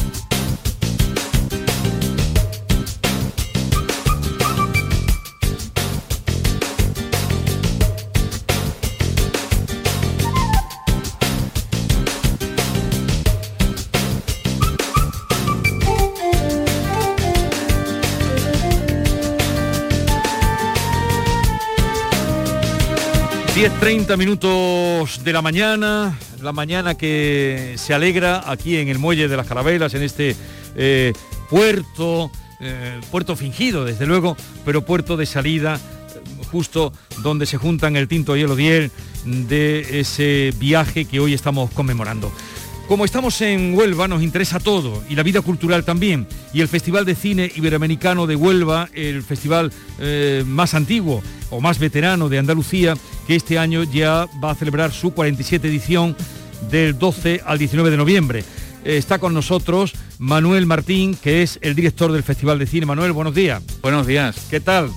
[23.61, 29.27] Diez, 30 minutos de la mañana, la mañana que se alegra aquí en el Muelle
[29.27, 30.35] de las Carabelas, en este
[30.75, 31.13] eh,
[31.47, 37.95] puerto, eh, puerto fingido desde luego, pero puerto de salida, eh, justo donde se juntan
[37.95, 38.89] el Tinto y el Odiel
[39.25, 42.31] de ese viaje que hoy estamos conmemorando.
[42.87, 46.27] Como estamos en Huelva nos interesa todo y la vida cultural también.
[46.53, 51.79] Y el Festival de Cine Iberoamericano de Huelva, el festival eh, más antiguo o más
[51.79, 52.95] veterano de Andalucía,
[53.27, 56.15] que este año ya va a celebrar su 47 edición
[56.69, 58.43] del 12 al 19 de noviembre.
[58.83, 62.85] Eh, está con nosotros Manuel Martín, que es el director del Festival de Cine.
[62.85, 63.61] Manuel, buenos días.
[63.81, 64.47] Buenos días.
[64.49, 64.91] ¿Qué tal?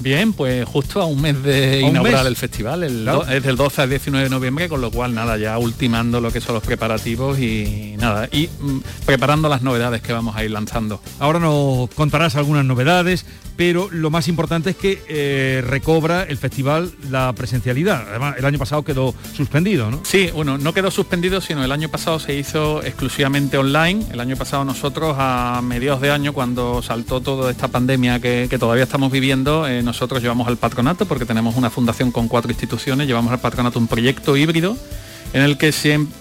[0.00, 2.26] Bien, pues justo a un mes de ¿A un inaugurar mes?
[2.26, 3.24] el festival, el Claro.
[3.24, 6.30] do- es del 12 al 19 de noviembre, con lo cual nada, ya ultimando lo
[6.30, 10.50] que son los preparativos y nada, y mm, preparando las novedades que vamos a ir
[10.50, 11.00] lanzando.
[11.20, 13.24] Ahora nos contarás algunas novedades,
[13.56, 18.04] pero lo más importante es que eh, recobra el festival la presencialidad.
[18.10, 20.00] Además, el año pasado quedó suspendido, ¿no?
[20.02, 24.04] Sí, bueno, no quedó suspendido, sino el año pasado se hizo exclusivamente online.
[24.12, 28.58] El año pasado nosotros, a mediados de año, cuando saltó toda esta pandemia que, que
[28.58, 33.06] todavía estamos viviendo, eh, nosotros llevamos al patronato, porque tenemos una fundación con cuatro instituciones,
[33.06, 34.76] llevamos al patronato un proyecto híbrido
[35.32, 35.72] en el que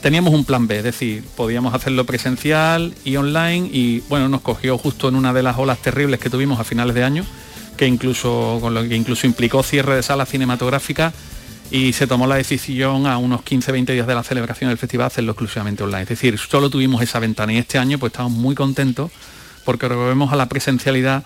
[0.02, 4.78] teníamos un plan B, es decir, podíamos hacerlo presencial y online y bueno, nos cogió
[4.78, 7.24] justo en una de las olas terribles que tuvimos a finales de año,
[7.78, 11.14] que incluso con lo que incluso implicó cierre de salas cinematográficas
[11.70, 15.32] y se tomó la decisión a unos 15-20 días de la celebración del festival hacerlo
[15.34, 16.04] exclusivamente online.
[16.04, 19.12] Es decir, solo tuvimos esa ventana y este año pues estamos muy contentos
[19.64, 21.24] porque volvemos a la presencialidad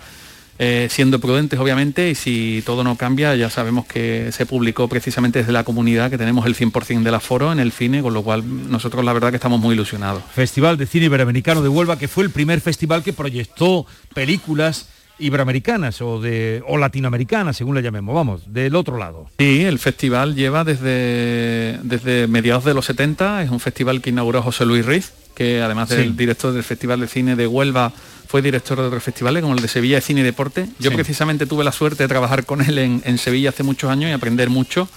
[0.58, 5.38] eh, siendo prudentes obviamente y si todo no cambia ya sabemos que se publicó precisamente
[5.38, 8.42] desde la comunidad que tenemos el 100% del aforo en el cine, con lo cual
[8.70, 10.22] nosotros la verdad que estamos muy ilusionados.
[10.34, 16.00] Festival de Cine Iberoamericano de Huelva, que fue el primer festival que proyectó películas iberoamericanas
[16.00, 19.26] o, de, o latinoamericanas, según le llamemos, vamos, del otro lado.
[19.38, 24.42] Sí, el festival lleva desde, desde mediados de los 70, es un festival que inauguró
[24.42, 27.92] José Luis Riz, que además del director del Festival de Cine de Huelva
[28.28, 30.68] fue director de otros festivales como el de Sevilla de Cine y Deporte.
[30.78, 30.96] Yo Sí.
[30.96, 34.12] precisamente tuve la suerte de trabajar con él en, en Sevilla hace muchos años y
[34.12, 34.88] aprender mucho.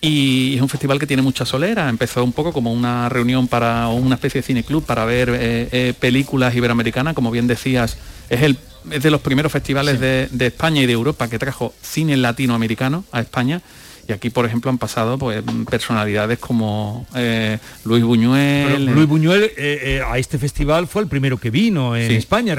[0.00, 1.88] Y es un festival que tiene mucha solera.
[1.88, 5.68] Empezó un poco como una reunión para una especie de cine club para ver eh,
[5.72, 7.14] eh, películas iberoamericanas.
[7.14, 7.96] Como bien decías,
[8.28, 8.58] es, el,
[8.90, 13.04] es de los primeros festivales de, de España y de Europa que trajo cine latinoamericano
[13.12, 13.62] a España.
[14.06, 18.66] Y aquí, por ejemplo, han pasado pues, personalidades como eh, Luis Buñuel.
[18.84, 22.16] Pero Luis Buñuel eh, eh, a este festival fue el primero que vino en Sí.
[22.16, 22.54] España,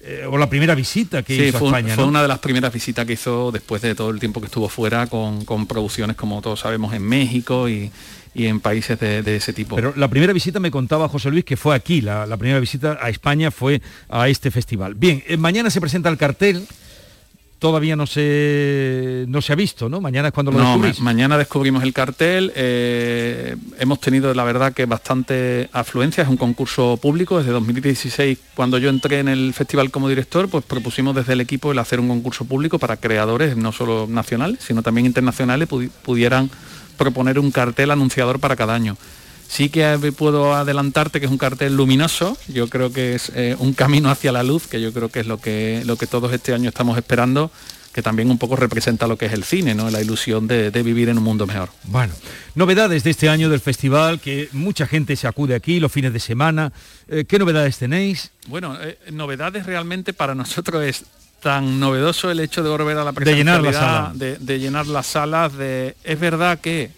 [0.00, 1.94] eh, o la primera visita que Sí, hizo fue, a España.
[1.94, 2.08] fue ¿no?
[2.08, 5.06] una de las primeras visitas que hizo después de todo el tiempo que estuvo fuera
[5.06, 7.92] con, con producciones, como todos sabemos, en México y,
[8.34, 9.76] y en países de, de ese tipo.
[9.76, 12.98] Pero la primera visita me contaba José Luis que fue aquí, la, la primera visita
[13.00, 14.94] a España fue a este festival.
[14.96, 16.66] Bien, eh, mañana se presenta el cartel,
[17.58, 20.00] todavía no se, no se ha visto, ¿no?
[20.00, 22.52] Mañana es cuando lo No, ma- mañana descubrimos el cartel.
[22.54, 26.22] eh, hemos tenido, la verdad, que bastante afluencia.
[26.22, 27.38] Es un concurso público.
[27.38, 31.72] Desde 2016, cuando yo entré en el festival como director, pues propusimos desde el equipo
[31.72, 36.50] el hacer un concurso público para creadores, no solo nacionales, sino también internacionales, pudi- pudieran
[36.96, 38.96] proponer un cartel anunciador para cada año.
[39.48, 43.72] Sí que puedo adelantarte que es un cartel luminoso, yo creo que es eh, un
[43.72, 46.52] camino hacia la luz, que yo creo que es lo que, lo que todos este
[46.52, 47.50] año estamos esperando,
[47.94, 49.90] que también un poco representa lo que es el cine, ¿no?
[49.90, 51.70] la ilusión de, de vivir en un mundo mejor.
[51.84, 52.12] Bueno,
[52.54, 56.20] novedades de este año del festival, que mucha gente se acude aquí los fines de
[56.20, 56.70] semana.
[57.08, 58.30] Eh, ¿Qué novedades tenéis?
[58.48, 61.04] Bueno, eh, novedades realmente para nosotros es
[61.40, 64.12] tan novedoso el hecho de volver a la De llenar la presencialidad, sala.
[64.14, 65.56] de, de llenar las salas.
[65.56, 66.90] De, es verdad que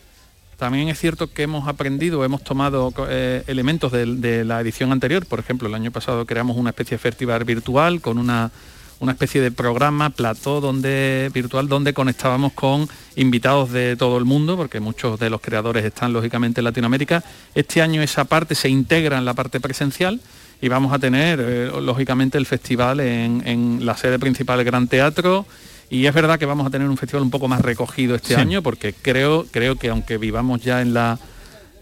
[0.60, 5.24] también es cierto que hemos aprendido, hemos tomado eh, elementos de, la edición anterior.
[5.24, 8.50] Por ejemplo, el año pasado creamos una especie de festival virtual con una,
[8.98, 14.58] una especie de programa plató donde, virtual donde conectábamos con invitados de todo el mundo,
[14.58, 17.24] porque muchos de los creadores están lógicamente en Latinoamérica.
[17.54, 20.20] Este año esa parte se integra en la parte presencial
[20.60, 24.88] y vamos a tener eh, lógicamente el festival en, en la sede principal del Gran
[24.88, 25.46] Teatro
[25.90, 28.40] y es verdad que vamos a tener un festival un poco más recogido este Sí.
[28.40, 31.18] año porque creo creo que aunque vivamos ya en la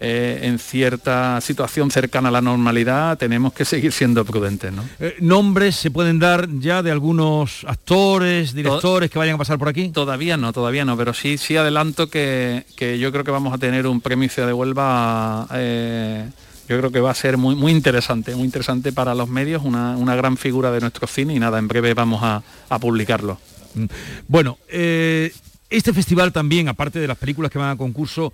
[0.01, 4.83] eh, en cierta situación cercana a la normalidad tenemos que seguir siendo prudentes ¿no?
[4.99, 9.67] Eh, nombres se pueden dar ya de algunos actores, directores que vayan a pasar por
[9.67, 9.89] aquí.
[9.89, 13.57] Todavía no, todavía no, pero sí, sí adelanto que, que yo creo que vamos a
[13.57, 15.47] tener un premio Ciudad de Huelva.
[15.53, 16.29] eh,
[16.69, 19.97] yo creo que va a ser muy, muy interesante, muy interesante para los medios, una,
[19.97, 23.37] una gran figura de nuestro cine y nada, en breve vamos a, a publicarlo.
[23.73, 23.85] Mm.
[24.27, 25.31] Bueno, eh,
[25.69, 28.33] este festival también, aparte de las películas que van a concurso,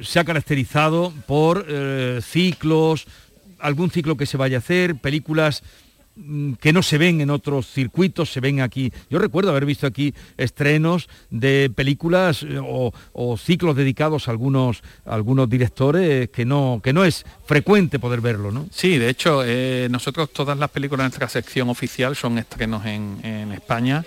[0.00, 3.06] se ha caracterizado por eh, ciclos,
[3.58, 5.62] algún ciclo que se vaya a hacer, películas
[6.16, 8.92] mm, que no se ven en otros circuitos, se ven aquí.
[9.10, 14.82] Yo recuerdo haber visto aquí estrenos de películas eh, o, ciclos dedicados a algunos,
[15.48, 18.66] directores que no, que no es frecuente poder verlo, ¿no?
[18.70, 19.42] Sí, de hecho,
[19.90, 24.04] nosotros todas las películas de nuestra sección oficial son estrenos en, en España.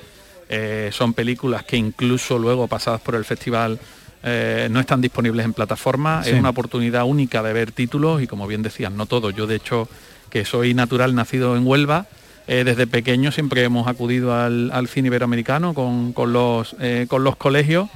[0.55, 3.79] Eh, son películas que incluso luego pasadas por el festival
[4.23, 6.23] eh, no están disponibles en plataforma.
[6.23, 6.29] Sí.
[6.29, 9.33] Es una oportunidad única de ver títulos y como bien decían, no todos.
[9.35, 9.87] Yo de hecho
[10.29, 12.05] que soy natural nacido en Huelva.
[12.47, 16.75] eh, desde pequeño siempre hemos acudido al, al cine iberoamericano con, con los,
[17.07, 17.87] con los colegios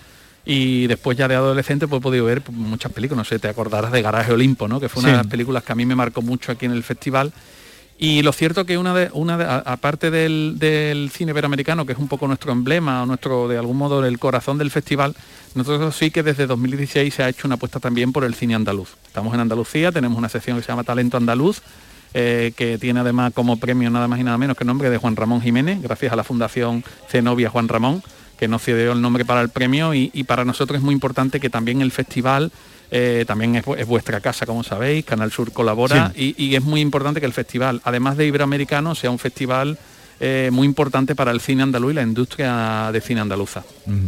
[0.46, 3.92] y después ya de adolescente pues he podido ver muchas películas, no sé, te acordarás
[3.92, 4.80] de Garaje Olimpo, ¿no?
[4.80, 5.12] que fue una Sí.
[5.12, 7.34] de las películas que a mí me marcó mucho aquí en el festival.
[8.00, 12.08] Y lo cierto que una de, una aparte del, del cine iberoamericano, que es un
[12.08, 15.16] poco nuestro emblema, o nuestro, de algún modo, el corazón del festival,
[15.56, 18.90] nosotros sí que desde 2016 se ha hecho una apuesta también por el cine andaluz.
[19.08, 21.62] Estamos en Andalucía, tenemos una sección que se llama Talento Andaluz,
[22.14, 24.98] eh, que tiene además como premio nada más y nada menos que el nombre de
[24.98, 28.04] Juan Ramón Jiménez, gracias a la Fundación Zenobia Juan Ramón,
[28.38, 31.40] que nos cedió el nombre para el premio y, y para nosotros es muy importante
[31.40, 32.52] que también el festival
[32.92, 36.64] eh, también es, vu- es vuestra casa, como sabéis, Canal Sur colabora y, y es
[36.64, 39.78] muy importante que el festival, además de iberoamericano, sea un festival
[40.20, 43.64] eh, muy importante para el cine andaluz y la industria de cine andaluza.
[43.86, 44.08] Mm.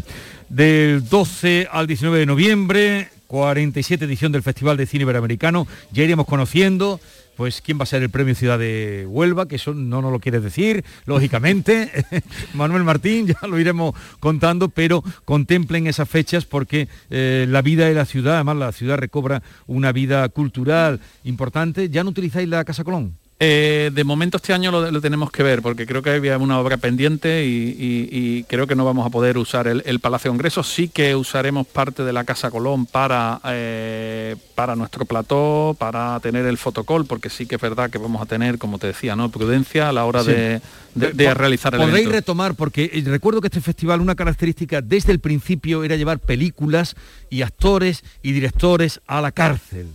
[0.50, 5.68] Del 12 al 19 de noviembre, 47 edición del Festival de Cine Iberoamericano.
[5.92, 7.00] Ya iremos conociendo
[7.39, 10.19] pues quién va a ser el premio Ciudad de Huelva, que eso no nos lo
[10.19, 11.89] quieres decir, lógicamente.
[12.54, 17.93] Manuel Martín, ya lo iremos contando, pero contemplen esas fechas porque eh, la vida de
[17.93, 21.88] la ciudad, además la ciudad recobra una vida cultural importante.
[21.88, 23.15] ¿Ya no utilizáis la Casa Colón?
[23.41, 26.60] Eh, de momento este año lo, lo tenemos que ver porque creo que había una
[26.60, 30.30] obra pendiente y, y- y creo que no vamos a poder usar el, el Palacio
[30.30, 30.67] de Congresos.
[30.67, 36.45] Sí que usaremos parte de la Casa Colón para, eh, para nuestro plató, para tener
[36.47, 39.30] el fotocall, porque sí que es verdad que vamos a tener, como te decía, ¿no?
[39.30, 40.32] prudencia a la hora Sí.
[40.32, 40.62] de,
[40.95, 42.17] de- realizar el Podréis evento.
[42.17, 46.95] retomar, porque eh, recuerdo que este festival, una característica desde el principio era llevar películas
[47.30, 49.88] y actores y directores a la cárcel,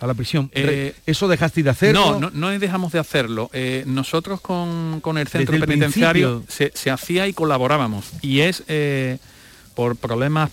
[0.00, 0.50] a la prisión.
[0.54, 2.12] Eh, ¿Eso dejasteis de hacerlo?
[2.12, 3.50] No, no, no dejamos de hacerlo.
[3.52, 8.06] Eh, nosotros con, con el centro Desde el penitenciario se, se hacía y colaborábamos.
[8.22, 9.18] Y es eh,
[9.74, 10.50] por problemas,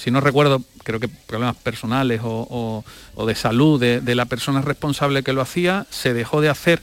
[0.00, 4.24] si no recuerdo, creo que problemas personales o, o- o de salud de, de la
[4.26, 6.80] persona responsable que lo hacía, se dejó de hacer.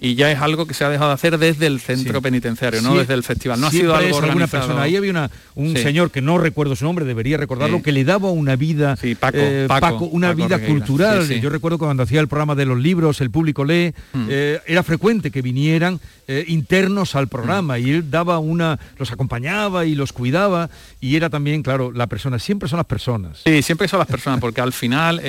[0.00, 2.22] Y ya es algo que se ha dejado de hacer desde el centro Sí.
[2.22, 3.60] penitenciario, no desde el festival.
[3.60, 4.82] No ha sido algo alguna persona.
[4.82, 5.82] Ahí había una- un Sí.
[5.82, 9.64] señor que no recuerdo su nombre, debería recordarlo, que le daba una vida, Paco, eh,
[9.66, 10.66] Paco, una Paco vida Regueira.
[10.86, 11.28] cultural.
[11.40, 14.26] Yo recuerdo cuando hacía el programa de los libros, el público lee, Mm.
[14.30, 15.98] eh, era frecuente que vinieran
[16.30, 20.68] eh, internos al programa y él daba una, los acompañaba y los cuidaba
[21.00, 23.40] y era también, claro, la persona, siempre son las personas.
[23.46, 25.22] Sí, siempre son las personas, porque al final,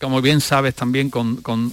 [0.00, 1.72] como bien sabes también, con, con-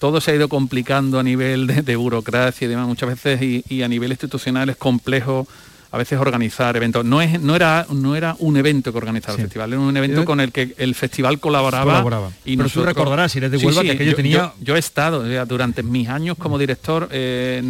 [0.00, 3.62] todo se ha ido complicando a nivel de, de burocracia y demás muchas veces y,
[3.68, 5.46] y a nivel institucional es complejo
[5.92, 7.04] a veces organizar eventos.
[7.04, 9.42] No, es, no, era, no era un evento que organizaba Sí.
[9.42, 11.84] el festival, era un evento con el que el festival colaboraba.
[11.94, 12.28] Colaboraba.
[12.44, 14.54] Y Pero tú nosotros- recordarás, si eres de Huelva, sí, que aquello yo- tenía- yo-
[14.60, 17.60] yo he estado, o sea, durante mis años como director, eh,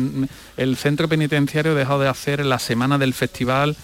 [0.58, 3.74] el centro penitenciario ha dejado de hacer la semana del festival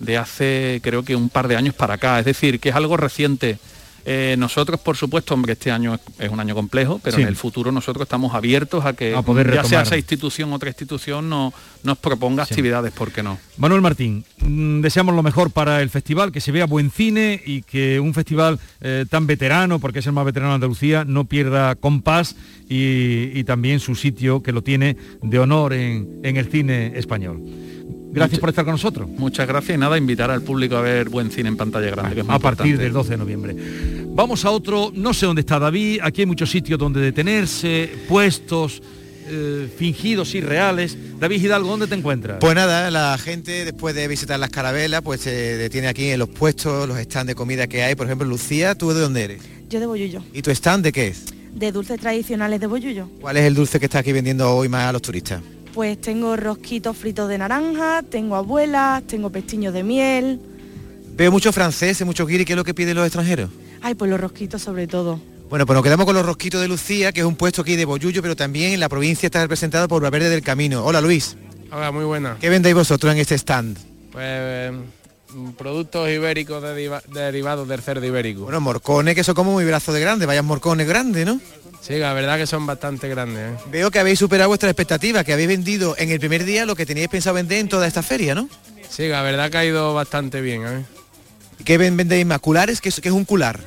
[0.00, 2.18] de hace creo que un par de años para acá.
[2.18, 3.58] Es decir, que es algo reciente.
[4.06, 7.22] Eh, nosotros, por supuesto, hombre, este año es un año complejo, pero Sí.
[7.22, 10.68] en el futuro nosotros estamos abiertos a que A poder ya sea esa institución otra
[10.68, 12.52] institución no, nos proponga Sí.
[12.54, 13.38] actividades, ¿por qué no?
[13.56, 17.62] Manuel Martín, mm, deseamos lo mejor para el festival, que se vea buen cine y
[17.62, 21.74] que un festival eh, tan veterano, porque es el más veterano de Andalucía, no pierda
[21.74, 22.36] compás
[22.68, 27.40] y, y también su sitio que lo tiene de honor en, en el cine español.
[28.14, 29.08] Gracias por estar con nosotros.
[29.08, 32.14] Muchas gracias y nada, invitar al público a ver buen cine en pantalla grande.
[32.14, 32.84] que es muy a partir importante.
[32.84, 33.56] del 12 de noviembre.
[34.14, 38.80] Vamos a otro, no sé dónde está David, aquí hay muchos sitios donde detenerse, puestos,
[39.28, 40.96] eh, fingidos y reales.
[41.18, 42.36] David Hidalgo, ¿dónde te encuentras?
[42.40, 46.28] Pues nada, la gente después de visitar las carabelas, pues se detiene aquí en los
[46.28, 47.94] puestos, los stands de comida que hay.
[47.96, 49.42] Por ejemplo, Lucía, ¿tú de dónde eres?
[49.68, 51.24] Yo de Bollullo, ¿Y tu stand de qué es?
[51.54, 53.08] de dulces tradicionales de Bollullo.
[53.20, 55.40] ¿Cuál es el dulce que está aquí vendiendo hoy más a los turistas?
[55.74, 60.40] Pues tengo rosquitos fritos de naranja, tengo abuelas, tengo pestiños de miel.
[61.16, 63.50] Veo muchos franceses, muchos guiris, ¿qué es lo que piden los extranjeros?
[63.82, 65.20] Ay, pues los rosquitos sobre todo.
[65.50, 67.84] Bueno, pues nos quedamos con los rosquitos de Lucía, que es un puesto aquí de
[67.84, 70.84] Bollullo, pero también en la provincia está representado por Valverde del Camino.
[70.84, 71.36] Hola Luis,
[71.72, 72.36] Hola, muy buena.
[72.40, 73.76] ¿qué vendéis vosotros en este stand?
[74.12, 74.72] Pues eh,
[75.56, 78.42] productos ibéricos deriva- derivados del cerdo ibérico.
[78.42, 81.40] Bueno, morcones, que son como muy brazo de grande, vayas morcones grandes, ¿no?
[81.80, 83.52] Sí, la verdad que son bastante grandes.
[83.52, 83.62] ¿eh?
[83.70, 86.86] Veo que habéis superado vuestras expectativas, que habéis vendido en el primer día lo que
[86.86, 88.48] teníais pensado vender en toda esta feria, ¿no?
[88.88, 90.62] Sí, la verdad que ha ido bastante bien.
[90.66, 90.84] ¿eh?
[91.58, 92.38] ¿Y ¿Qué ven- vendéis más?
[92.38, 92.80] ¿Culares?
[92.80, 93.60] ¿Qué es, qué es un cular?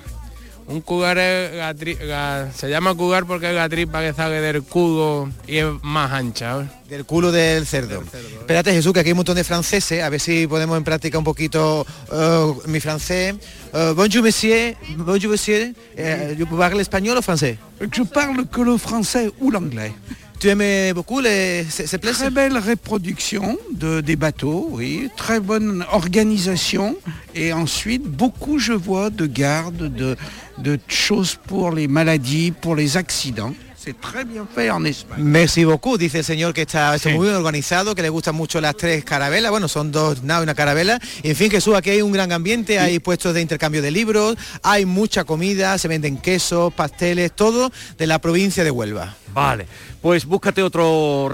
[0.70, 4.41] Un cugar es la tri- la- se llama cugar porque es la tripa que sale
[4.41, 6.59] del cudo y es más ancha.
[6.61, 6.68] ¿eh?
[6.89, 8.03] Del culo del cerdo.
[8.39, 11.18] Espérate Jesús, que aquí hay un montón de franceses, a ver si podemos en práctica
[11.18, 13.36] un poquito eh, mi francés.
[13.74, 17.57] Eh, bonjour monsieur, bonjour monsieur, eh, ¿yo parle español o francés?
[17.80, 19.93] Je parle que le français ou l'anglais.
[20.39, 25.39] Tu aimes beaucoup les, ces, ces plats Très belle reproduction de, des bateaux, oui, très
[25.39, 26.95] bonne organisation.
[27.33, 30.15] Et ensuite beaucoup je vois de garde, de,
[30.59, 33.53] de choses pour les maladies, pour les accidents.
[33.88, 35.23] C'est très bien fait en Espagne.
[35.23, 38.75] Merci beaucoup, dice el señor que está muy bien organizado, que le gustan mucho las
[38.75, 40.99] tres carabelas, bueno, son dos naves y una carabela.
[41.23, 44.35] Y en fin, Jesús, aquí hay un gran ambiente, hay puestos de intercambio de libros,
[44.61, 49.15] hay mucha comida, se venden quesos, pasteles, todo de la provincia de Huelva.
[49.33, 49.67] Vale,
[50.01, 51.29] pues búscate otro...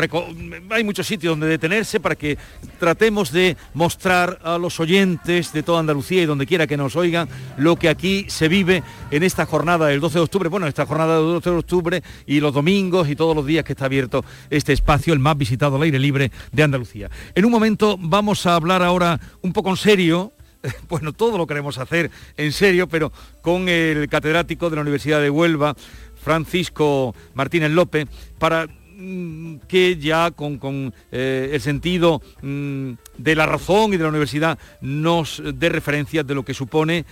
[0.71, 2.37] Hay muchos sitios donde detenerse para que
[2.77, 7.29] tratemos de mostrar a los oyentes de toda Andalucía y donde quiera que nos oigan
[7.55, 11.15] lo que aquí se vive en esta jornada del 12 de octubre, bueno, esta jornada
[11.15, 14.73] del 12 de octubre y los domingos y todos los días que está abierto este
[14.73, 17.09] espacio, el más visitado al aire libre de Andalucía.
[17.33, 20.31] En un momento vamos a hablar ahora un poco en serio,
[20.89, 25.29] bueno, todo lo queremos hacer en serio, pero con el catedrático de la Universidad de
[25.29, 25.75] Huelva,
[26.21, 33.45] Francisco Martínez López, para mm, que ya con, con, eh, el sentido mm, de la
[33.45, 37.05] razón y de la universidad nos dé referencias de lo que supone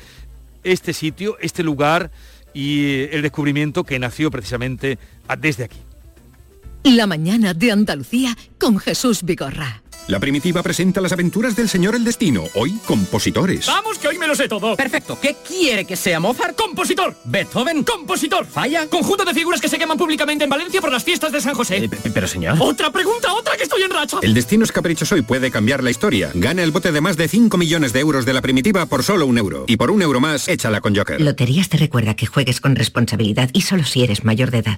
[0.63, 2.11] este sitio, este lugar
[2.53, 4.97] y el descubrimiento que nació precisamente
[5.39, 5.79] desde aquí.
[6.83, 9.83] La mañana de Andalucía con Jesús Vigorra.
[10.07, 13.67] La primitiva presenta las aventuras del señor El Destino, hoy compositores.
[13.67, 14.75] Vamos, que hoy me lo sé todo.
[14.75, 15.17] Perfecto.
[15.21, 16.57] ¿Qué quiere que sea Mozart?
[16.57, 17.15] Compositor.
[17.25, 17.83] Beethoven.
[17.83, 18.47] Compositor.
[18.47, 18.87] Falla.
[18.87, 21.87] Conjunto de figuras que se queman públicamente en Valencia por las fiestas de San José.
[22.13, 22.57] pero señor...
[22.59, 24.17] Otra pregunta, otra que estoy en racha.
[24.23, 26.31] El destino es caprichoso y puede cambiar la historia.
[26.33, 29.27] Gana el bote de más de 5 millones de euros de la primitiva por solo
[29.27, 29.65] un euro.
[29.67, 31.21] Y por un euro más, échala con Joker.
[31.21, 34.77] Loterías te recuerda que juegues con responsabilidad y solo si eres mayor de edad.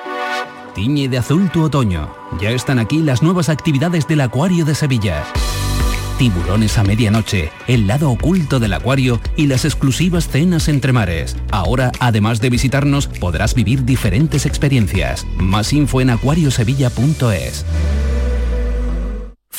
[0.73, 2.13] Tiñe de azul tu otoño.
[2.39, 5.23] Ya están aquí las nuevas actividades del Acuario de Sevilla.
[6.17, 11.35] Tiburones a medianoche, el lado oculto del acuario y las exclusivas cenas entre mares.
[11.51, 15.25] Ahora, además de visitarnos, podrás vivir diferentes experiencias.
[15.37, 17.65] Más info en acuariosevilla.es.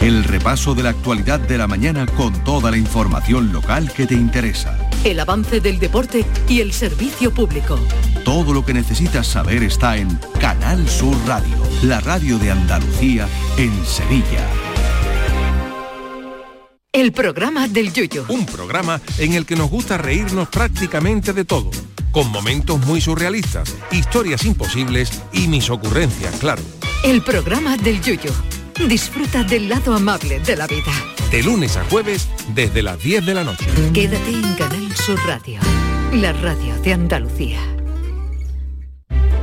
[0.00, 4.14] El repaso de la actualidad de la mañana con toda la información local que te
[4.14, 4.78] interesa.
[5.04, 7.78] El avance del deporte y el servicio público.
[8.24, 10.08] Todo lo que necesitas saber está en
[10.40, 13.28] Canal Sur Radio, la radio de Andalucía
[13.58, 14.46] en Sevilla.
[16.92, 18.24] El programa del Yuyo.
[18.30, 21.70] Un programa en el que nos gusta reírnos prácticamente de todo,
[22.10, 26.62] con momentos muy surrealistas, historias imposibles y mis ocurrencias, claro.
[27.04, 28.32] El programa del Yuyo.
[28.88, 30.92] Disfruta del lado amable de la vida.
[31.30, 33.66] De lunes a jueves desde las 10 de la noche.
[33.92, 35.60] Quédate en Canal Sur Radio,
[36.12, 37.60] la radio de Andalucía.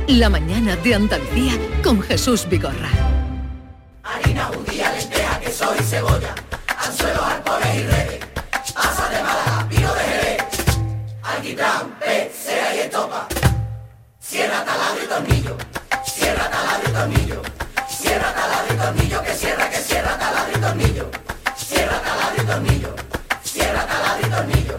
[0.08, 2.90] La mañana de Andalucía con Jesús Vigorra.
[4.02, 6.34] Harina, judía, lenteja, queso y cebolla.
[6.76, 8.20] Anzuelos, arpones y redes.
[8.74, 10.44] Asa de Málaga, vino de Jerez.
[11.22, 13.28] Alquitrán, pez, cera y estopa.
[14.20, 15.56] Sierra, taladro y tornillo.
[16.04, 17.42] Sierra, taladro y tornillo.
[18.08, 19.22] Sierra, taladro y tornillo.
[19.22, 21.10] Que cierra, que cierra, taladro y tornillo.
[21.54, 22.94] Sierra, taladro y tornillo.
[23.44, 24.78] Sierra, taladro y tornillo.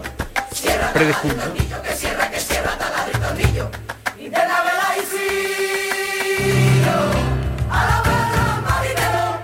[0.52, 1.82] Sierra, taladro y tornillo.
[1.82, 3.70] Que cierra, que cierra, taladro y tornillo.
[4.18, 5.02] Y de la vela y
[8.66, 9.38] marinero.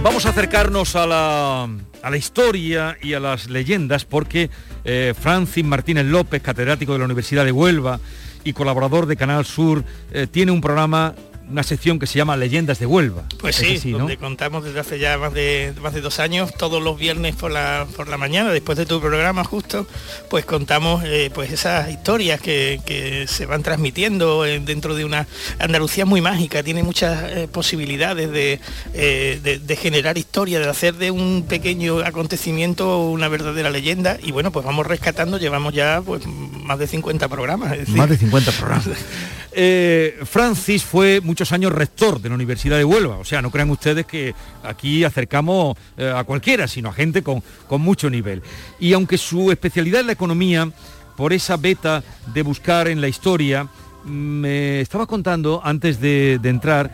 [0.00, 1.68] Vamos a acercarnos a la,
[2.06, 4.48] a la historia y a las leyendas porque
[4.84, 7.98] eh, Francis Martínez López, catedrático de la Universidad de Huelva
[8.44, 9.82] y colaborador de Canal Sur,
[10.12, 11.16] eh, tiene un programa,
[11.50, 13.22] una sección que se llama Leyendas de Huelva.
[13.38, 13.98] Pues Es sí, así, ¿no?
[13.98, 17.50] donde contamos desde hace ya más de, más de dos años, todos los viernes por
[17.52, 19.86] la, por la mañana, después de tu programa justo,
[20.28, 25.26] pues contamos eh, pues esas historias que, que se van transmitiendo eh, dentro de una
[25.58, 28.60] Andalucía muy mágica, tiene muchas eh, posibilidades de,
[28.94, 34.32] eh, de- de generar historia, de hacer de un pequeño acontecimiento una verdadera leyenda y
[34.32, 37.72] bueno, pues vamos rescatando, llevamos ya pues más de 50 programas.
[37.74, 38.88] es decir, Más de 50 programas.
[40.24, 44.06] Francis fue muchos años rector de la Universidad de Huelva, o sea, no crean ustedes
[44.06, 48.40] que aquí acercamos eh, a cualquiera, sino a gente con, con mucho nivel.
[48.80, 50.72] Y aunque su especialidad es la economía,
[51.14, 53.68] por esa beta de buscar en la historia,
[54.06, 56.90] me estaba contando antes de, de entrar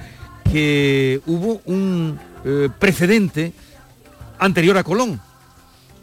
[0.51, 3.53] que hubo un eh, precedente
[4.40, 5.20] anterior a Colón.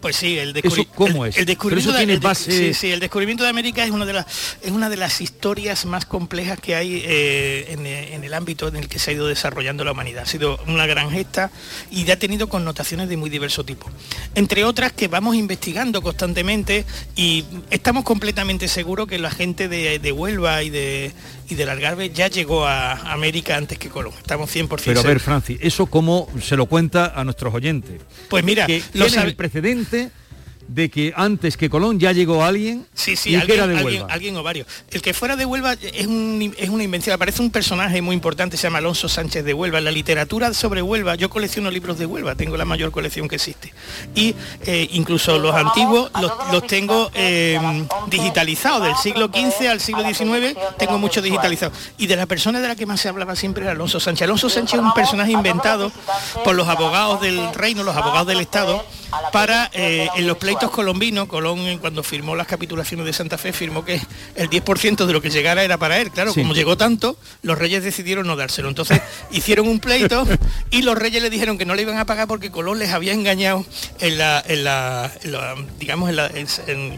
[0.02, 1.36] Pues sí, el, ¿Eso descubri- cómo el- es?
[1.38, 3.84] el Pero descubrimiento eso de- tiene el de- base- sí, sí, el descubrimiento de América
[3.84, 4.26] es una de las
[4.62, 8.68] es una de las historias más complejas que hay eh, en, eh, en el ámbito
[8.70, 10.24] en el que se ha ido desarrollando la humanidad.
[10.24, 11.52] Ha sido una gran gesta
[11.92, 13.90] y ha tenido connotaciones de muy diverso tipo.
[14.36, 16.86] Entre otras que vamos investigando constantemente
[17.18, 21.12] y estamos completamente seguros que la gente de, de Huelva y de
[21.50, 24.14] y del Algarve ya llegó a América antes que Colón.
[24.18, 25.20] Estamos 100% Pero a ver.
[25.20, 28.02] Francis, ¿eso cómo se lo cuenta a nuestros oyentes?
[28.30, 30.12] Pues mira, lo sabe- el precedente
[30.70, 33.78] de que antes que Colón ya llegó alguien Sí, sí, y que alguien, era de
[33.80, 34.14] alguien- Huelva.
[34.14, 34.68] alguien o varios.
[34.92, 38.56] El que fuera de Huelva es, un- es una invención, aparece un personaje muy importante,
[38.56, 39.80] se llama Alonso Sánchez de Huelva.
[39.80, 43.36] En la literatura sobre Huelva, yo colecciono libros de Huelva, tengo la mayor colección que
[43.36, 43.74] existe.
[44.14, 47.60] Y eh, incluso los antiguos los, los tengo eh,
[48.08, 51.72] digitalizados, del siglo XV al siglo XIX, tengo mucho digitalizado.
[51.98, 54.24] Y de la persona de la que más se hablaba siempre era Alonso Sánchez.
[54.26, 55.92] Alonso Sánchez es un personaje inventado
[56.44, 58.84] por los abogados del reino, los abogados del Estado,
[59.32, 63.86] para eh, en los pleitos colombinos, Colón cuando firmó las capitulaciones de Santa Fe firmó
[63.86, 64.02] que
[64.36, 66.12] el 10% de lo que llegara era para él.
[66.12, 66.42] Claro, Sí.
[66.42, 68.68] como llegó tanto, los reyes decidieron no dárselo.
[68.70, 69.02] Entonces
[69.32, 70.28] hicieron un pleito
[70.72, 73.14] y los reyes le dijeron que no le iban a pagar porque Colón les había
[73.14, 73.66] engañado
[74.00, 76.98] en la, en la, en la- digamos, en la, en-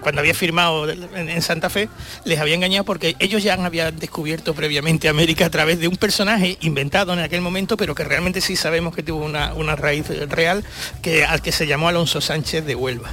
[0.00, 1.88] cuando había firmado en, en Santa Fe,
[2.24, 6.56] les había engañado porque ellos ya habían descubierto previamente América a través de un personaje
[6.60, 10.64] inventado en aquel momento, pero que realmente sí sabemos que tuvo una, una raíz real,
[11.02, 13.12] que, al que se llamó Alonso Sánchez de Huelva.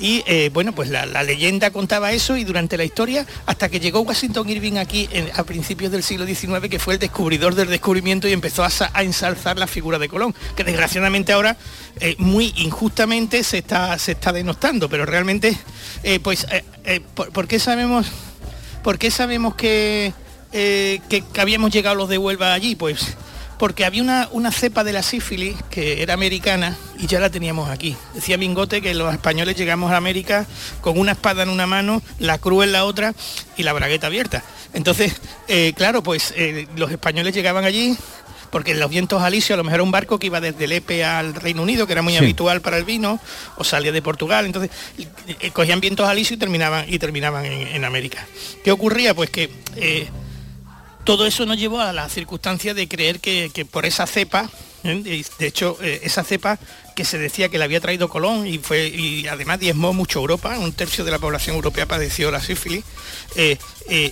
[0.00, 4.00] Y eh, bueno, pues la, leyenda contaba eso y durante la historia, hasta que llegó
[4.00, 8.32] Washington Irving aquí a principios del siglo XIX, que fue el descubridor del descubrimiento y
[8.32, 11.58] empezó a, sa- a ensalzar la figura de Colón, que desgraciadamente ahora
[12.00, 15.54] eh, muy injustamente se está, se está denostando, pero realmente,
[16.02, 16.46] eh, pues,
[17.14, 18.06] ¿por, sabemos,
[18.82, 20.14] por qué sabemos que,
[20.50, 21.00] que,
[21.32, 22.74] que habíamos llegado los de Huelva allí?
[22.74, 23.16] Pues
[23.60, 27.68] porque había una, una cepa de la sífilis que era americana y ya la teníamos
[27.68, 27.94] aquí.
[28.14, 30.46] Decía Mingote que los españoles llegamos a América
[30.80, 33.14] con una espada en una mano, la cruz en la otra
[33.58, 34.42] y la bragueta abierta.
[34.72, 35.12] Entonces,
[35.46, 37.98] eh, claro, pues eh, los españoles llegaban allí
[38.50, 41.04] porque en los vientos alisios a lo mejor era un barco que iba desde Lepe
[41.04, 42.18] al Reino Unido, que era muy Sí.
[42.18, 43.20] habitual para el vino,
[43.56, 44.70] o salía de Portugal, entonces
[45.38, 48.26] eh, cogían vientos alisios y terminaban, y terminaban en, en América.
[48.64, 49.14] ¿Qué ocurría?
[49.14, 50.08] Pues que eh,
[51.04, 54.50] todo eso nos llevó a la circunstancia de creer que, que por esa cepa
[54.84, 55.24] ¿eh?
[55.38, 56.58] De hecho, eh, esa cepa
[56.94, 60.58] que se decía que la había traído Colón y fue y además diezmó mucho Europa,
[60.58, 62.84] un tercio de la población europea padeció la sífilis,
[63.36, 63.58] eh,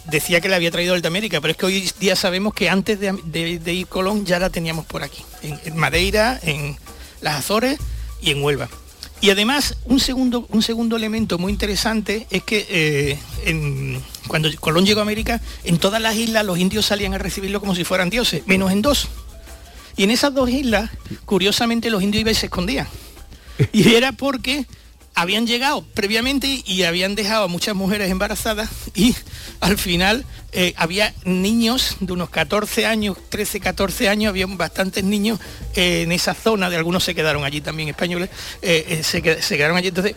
[0.06, 2.98] decía que la había traído de América, pero es que hoy día sabemos que antes
[3.00, 6.76] de, ir Colón ya la teníamos por aquí, en Madeira, en
[7.20, 7.78] las Azores
[8.20, 8.68] y en Huelva.
[9.20, 13.98] Y además, un segundo, un segundo elemento muy interesante es que eh,
[14.28, 17.74] cuando Colón llegó a América, en todas las islas los indios salían a recibirlo como
[17.74, 19.08] si fueran dioses, menos en dos.
[19.96, 20.90] Y en esas dos islas,
[21.24, 22.86] curiosamente, los indios iban y se escondían.
[23.72, 24.66] Y era porque
[25.20, 29.14] habían llegado previamente y habían dejado a muchas mujeres embarazadas y
[29.60, 35.38] al final eh, había niños de unos 14 años, 13, 14 años, había bastantes niños
[35.74, 38.30] eh, en esa zona, de algunos se quedaron allí también españoles,
[38.62, 40.14] eh, se, qued- se quedaron allí, entonces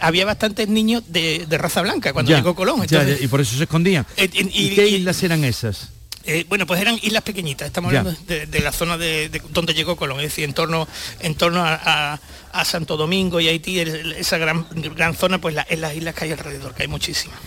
[0.00, 2.78] había bastantes niños de, de raza blanca cuando Ya, llegó Colón.
[2.86, 4.06] ya, entonces- ya, y por eso se escondían.
[4.16, 4.22] Y-
[4.64, 5.90] ¿Y, qué islas eran esas?
[6.24, 9.74] Eh, bueno, pues eran islas pequeñitas, estamos hablando de, de la zona de, de donde
[9.74, 10.86] llegó Colón, es decir, en torno,
[11.20, 12.20] en torno a, a-
[12.52, 14.66] a Santo Domingo y Haití, el- esa gran,
[14.96, 17.38] gran zona, pues la- en las islas que hay alrededor, que hay muchísimas.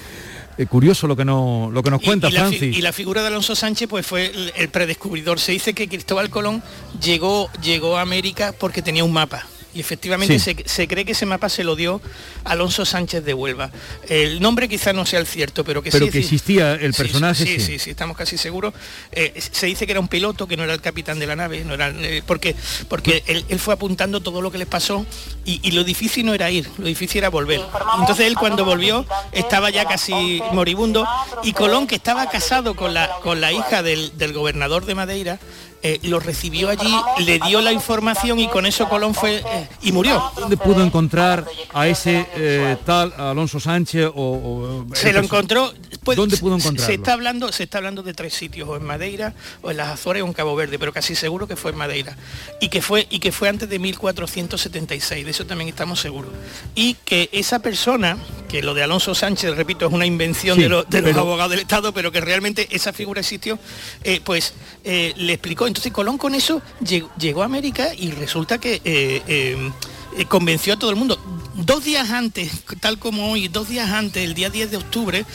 [0.57, 2.75] Eh, curioso lo que, no, lo que nos cuenta y, la, Francis.
[2.77, 5.39] y la figura de Alonso Sánchez pues fue el, el predescubridor.
[5.39, 6.61] Se dice que Cristóbal Colón
[7.01, 9.47] llegó, llegó a América porque tenía un mapa.
[9.73, 10.53] Y efectivamente Sí.
[10.57, 12.01] se, se cree que ese mapa se lo dio
[12.43, 13.71] Alonso Sánchez de Huelva.
[14.09, 17.45] El nombre quizá no sea el cierto, pero que Pero sí que existía el personaje,
[17.45, 17.65] Sí, sí.
[17.65, 18.73] sí, sí, estamos casi seguros.
[19.11, 21.63] Eh, se dice que era un piloto, que no era el capitán de la nave,
[21.63, 22.55] no era, eh, porque,
[22.89, 25.05] porque él, él fue apuntando todo lo que les pasó
[25.45, 27.61] y, y lo difícil no era ir, lo difícil era volver.
[27.99, 31.07] Entonces él cuando volvió estaba ya casi moribundo
[31.43, 35.39] y Colón, que estaba casado con la, con la hija del, del gobernador de Madeira,
[35.83, 36.93] eh, lo recibió allí,
[37.25, 40.23] le dio la información y con eso Colón fue eh, y murió.
[40.37, 45.73] ¿Dónde pudo encontrar a ese eh, tal Alonso Sánchez o, o- Se lo encontró.
[46.03, 46.85] pues, ¿Dónde pudo encontrarlo?
[46.87, 49.89] Se está hablando, se está hablando de tres sitios, o en Madeira, o en las
[49.89, 52.15] Azores, o en Cabo Verde, pero casi seguro que fue en Madeira.
[52.59, 56.31] Y que fue, y que fue antes de 1476, de eso también estamos seguros.
[56.75, 58.17] Y que esa persona,
[58.49, 61.21] que lo de Alonso Sánchez, repito, es una invención Sí, de, lo- de los pero-
[61.21, 63.57] abogados del Estado, pero que realmente esa figura existió,
[64.23, 64.53] pues
[64.83, 65.70] le explicó.
[65.71, 66.61] Entonces Colón con eso
[67.17, 69.71] llegó, a América y resulta que eh, eh,
[70.17, 71.17] eh, convenció a todo el mundo.
[71.55, 72.51] Dos días antes,
[72.81, 75.25] tal como hoy, dos días antes, el día 10 de octubre,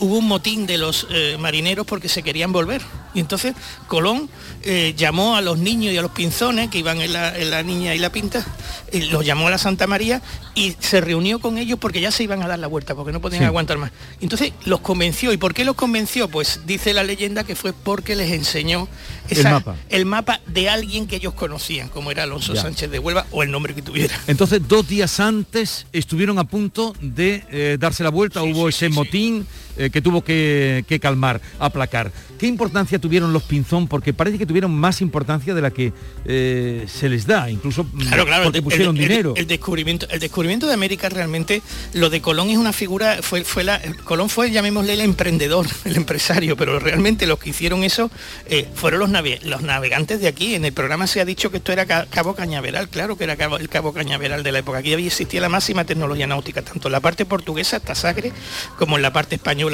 [0.00, 1.06] hubo un motín de los
[1.38, 2.82] marineros porque se querían volver.
[3.18, 3.54] Y entonces
[3.88, 4.30] Colón
[4.62, 7.62] eh, llamó a los niños y a los pinzones que iban en la, en la
[7.64, 8.46] niña y la pinta,
[8.92, 10.22] y los llamó a la Santa María
[10.54, 13.20] y se reunió con ellos porque ya se iban a dar la vuelta, porque no
[13.20, 13.46] podían Sí.
[13.46, 13.90] aguantar más.
[14.20, 15.32] Entonces los convenció.
[15.32, 16.28] ¿Y por qué los convenció?
[16.28, 18.88] Pues dice la leyenda que fue porque les enseñó
[19.28, 19.76] El mapa.
[19.88, 22.62] el mapa de alguien que ellos conocían, como era Alonso Ya.
[22.62, 24.14] Sánchez de Huelva o el nombre que tuviera.
[24.28, 29.46] Entonces, dos días antes estuvieron a punto de eh, darse la vuelta, hubo ese motín
[29.78, 32.12] eh, que tuvo que, que calmar, aplacar.
[32.38, 33.88] ¿Qué importancia tuvieron los Pinzón?
[33.88, 35.92] Porque parece que tuvieron más importancia de la que
[36.24, 39.34] eh, se les da, incluso mm, Claro, claro, porque el- pusieron el, dinero.
[39.36, 41.62] El, descubrimiento, el descubrimiento de América realmente,
[41.94, 45.96] lo de Colón es una figura, fue, fue la, Colón fue, llamémosle el emprendedor, el
[45.96, 48.10] empresario, pero realmente los que hicieron eso
[48.46, 50.54] eh, fueron los, nave- los navegantes de aquí.
[50.54, 53.36] En el programa se ha dicho que esto era Ca- Cabo Cañaveral, claro que era
[53.36, 54.78] Cabo- el Cabo Cañaveral de la época.
[54.78, 58.32] Aquí había existía la máxima tecnología náutica, tanto en la parte portuguesa hasta Sagre,
[58.78, 59.67] como en la parte española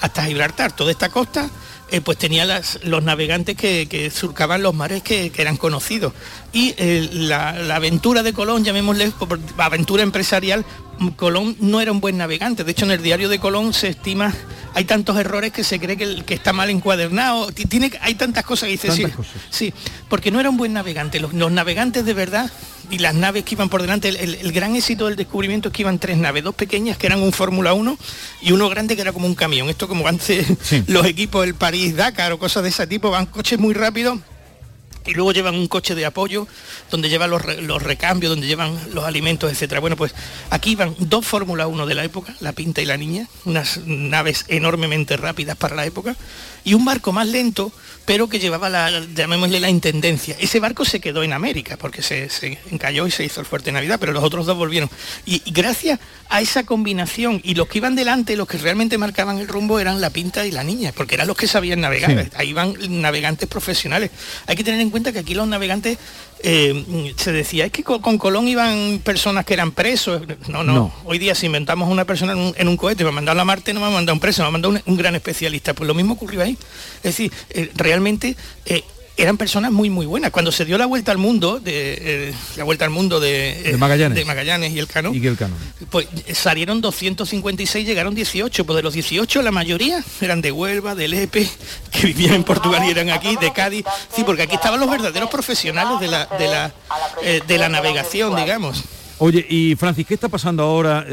[0.00, 0.72] hasta Gibraltar.
[0.72, 1.48] Toda esta costa
[1.90, 6.12] eh, pues tenía las- los navegantes que, que surcaban los mares que, eran conocidos.
[6.52, 9.12] Y eh, la, la aventura de Colón, llamémosle
[9.58, 10.64] aventura empresarial,
[11.16, 12.62] Colón no era un buen navegante.
[12.64, 14.34] De hecho, en el diario de Colón se estima,
[14.74, 17.50] hay tantos errores que se cree que, el- que está mal encuadernado.
[17.52, 19.32] Ti- Tiene, hay tantas cosas que dice, sí, Tantas cosas.
[19.50, 19.72] sí,
[20.08, 21.18] porque no era un buen navegante.
[21.20, 22.50] Los, los navegantes de verdad
[22.90, 25.74] y las naves que iban por delante, el, el- el gran éxito del descubrimiento es
[25.74, 27.96] que iban tres naves, dos pequeñas que eran un Fórmula 1
[28.42, 29.68] y uno grande que era como un camión.
[29.70, 30.46] Esto como antes
[30.88, 34.18] los equipos del París-Dakar o cosas de ese tipo, van coches muy rápidos
[35.06, 36.46] y luego llevan un coche de apoyo
[36.90, 39.80] donde llevan los, los recambios, donde llevan los alimentos, etcétera.
[39.80, 40.14] Bueno, pues
[40.50, 44.44] aquí van dos Fórmula 1 de la época, la Pinta y la Niña, unas naves
[44.48, 46.16] enormemente rápidas para la época,
[46.64, 47.72] y un barco más lento,
[48.04, 50.36] pero que llevaba la, llamémosle la intendencia.
[50.40, 53.70] Ese barco se quedó en América, porque se, se encalló y se hizo el Fuerte
[53.70, 54.90] Navidad, pero los otros dos volvieron.
[55.26, 59.38] Y, y gracias a esa combinación, y los que iban delante, los que realmente marcaban
[59.38, 62.10] el rumbo eran la Pinta y la Niña, porque eran los que sabían navegar.
[62.10, 62.30] Sí.
[62.36, 64.10] Ahí van navegantes profesionales.
[64.46, 65.98] Hay que tener en cuenta que aquí los navegantes,
[66.42, 70.22] eh, se decía, es que con, con Colón iban personas que eran presos.
[70.48, 70.94] No, no, No.
[71.04, 73.44] Hoy día si inventamos una persona en un, en un cohete, va a mandar a
[73.44, 75.74] Marte, no va a mandar un preso, va a mandar un, un gran especialista.
[75.74, 76.49] Pues lo mismo ocurrió ahí.
[76.98, 78.36] Es decir, eh, realmente...
[78.66, 78.82] eh,
[79.16, 80.30] eran personas muy muy buenas.
[80.30, 83.72] Cuando se dio la vuelta al mundo, de, eh, la vuelta al mundo de, eh,
[83.72, 84.16] De Magallanes.
[84.16, 85.56] de Magallanes y el Cano, Y el Cano.
[85.90, 91.08] pues salieron 256, llegaron 18, pues de los 18 la mayoría eran de Huelva, de
[91.08, 91.46] Lepe,
[91.90, 93.84] que vivían en Portugal y eran aquí, de Cádiz,
[94.14, 96.72] sí, porque aquí estaban los verdaderos profesionales de la, de la,
[97.22, 98.84] eh, de la navegación, digamos.
[99.18, 101.04] Oye, y Francis, ¿qué está pasando ahora?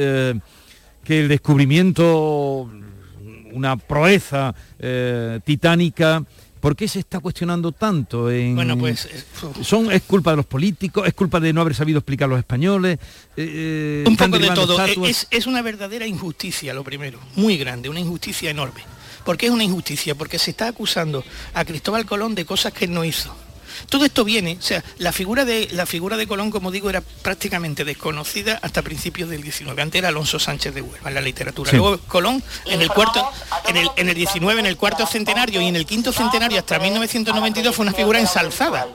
[1.03, 2.69] que el descubrimiento,
[3.53, 6.23] una proeza eh, titánica,
[6.59, 8.29] ¿por qué se está cuestionando tanto?
[8.31, 9.23] En, Bueno, pues, eh,
[9.61, 11.07] son ¿Es culpa de los políticos?
[11.07, 12.99] ¿Es culpa de no haber sabido explicar los españoles?
[13.35, 14.83] Eh, Un poco de todo.
[15.05, 18.81] Es, es una verdadera injusticia, lo primero, muy grande, una injusticia enorme.
[19.23, 20.15] ¿Por qué es una injusticia?
[20.15, 21.23] Porque se está acusando
[21.53, 23.35] a Cristóbal Colón de cosas que él no hizo.
[23.89, 27.01] Todo esto viene, o sea, la figura de la figura de Colón, como digo, era
[27.01, 29.81] prácticamente desconocida hasta principios del 19.
[29.81, 31.71] Antes era Alonso Sánchez de Huelva en la literatura.
[31.71, 31.77] Sí.
[31.77, 33.29] Luego Colón en el cuarto,
[33.67, 36.79] en el, en el 19, en el cuarto centenario y en el quinto centenario hasta
[36.79, 38.87] 1992 fue una figura ensalzada.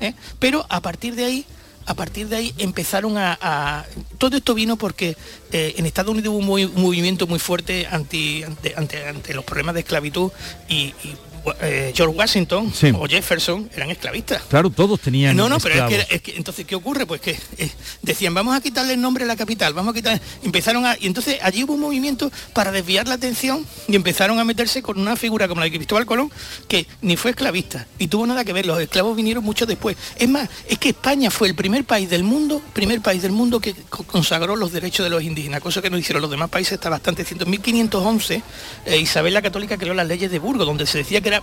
[0.00, 0.14] ¿eh?
[0.38, 1.46] Pero a partir de ahí
[1.88, 3.84] a partir de ahí empezaron a, a-
[4.18, 5.16] todo esto vino porque
[5.52, 9.32] eh, en Estados Unidos hubo un, movi- un movimiento muy fuerte anti, ante, ante- ante
[9.34, 10.32] los problemas de esclavitud
[10.68, 10.74] y,
[11.04, 11.14] y,
[11.60, 12.92] eh, George Washington Sí.
[12.98, 16.12] o Jefferson eran esclavistas Claro, todos tenían no, no, pero es que, esclavos.
[16.14, 17.06] es que entonces, ¿qué ocurre?
[17.06, 17.70] Pues que eh,
[18.02, 20.20] decían, vamos a quitarle el nombre a la capital, vamos a quitar...
[20.42, 20.96] Empezaron a...
[20.98, 24.98] Y entonces allí hubo un movimiento para desviar la atención y empezaron a meterse con
[24.98, 26.30] una figura como la de Cristóbal Colón,
[26.68, 29.96] que ni fue esclavista, y tuvo nada que ver, los esclavos vinieron mucho después.
[30.16, 33.60] Es más, es que España fue el primer país del mundo, primer país del mundo
[33.60, 36.74] que co- consagró los derechos de los indígenas, cosa que no hicieron los demás países
[36.74, 37.24] hasta bastante.
[37.28, 38.42] En 1511,
[38.86, 41.35] eh, Isabel la Católica creó las leyes de Burgos, donde se decía que, era,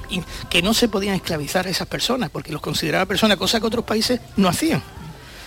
[0.50, 3.86] que no se podían esclavizar a esas personas, porque los consideraba personas, cosa que otros
[3.86, 4.82] países no hacían.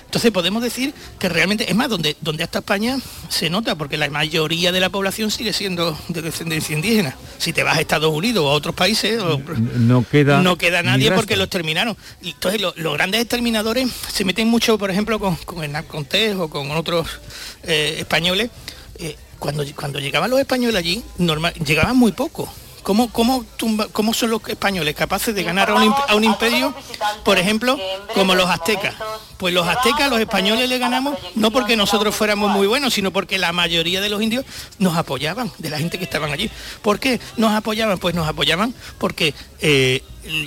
[0.04, 2.96] Entonces podemos decir que realmente, es más, donde, donde hasta España
[3.28, 7.16] se nota, porque la mayoría de la población sigue siendo de descendencia indígena.
[7.38, 9.20] Si te vas a Estados Unidos o a otros países,
[9.80, 11.96] No queda no queda nadie porque los terminaron.
[12.22, 16.36] Y Entonces lo- los grandes exterminadores se meten mucho, por ejemplo, con, con Hernán Cortés
[16.36, 17.08] o con otros
[17.64, 18.50] eh, españoles.
[19.00, 22.48] Eh, cuando, cuando llegaban los españoles allí, normal, llegaban muy poco.
[22.86, 26.72] ¿Cómo, cómo, tumba- cómo son los españoles capaces de ganar a un, a un imperio,
[27.24, 27.76] por ejemplo,
[28.14, 28.94] como los aztecas?
[29.38, 33.38] Pues los aztecas, los españoles le ganamos no porque nosotros fuéramos muy buenos, sino porque
[33.38, 34.44] la mayoría de los indios
[34.78, 36.48] nos apoyaban, de la gente que estaban allí.
[36.80, 37.98] ¿Por qué nos apoyaban?
[37.98, 40.04] Pues nos apoyaban porque eh,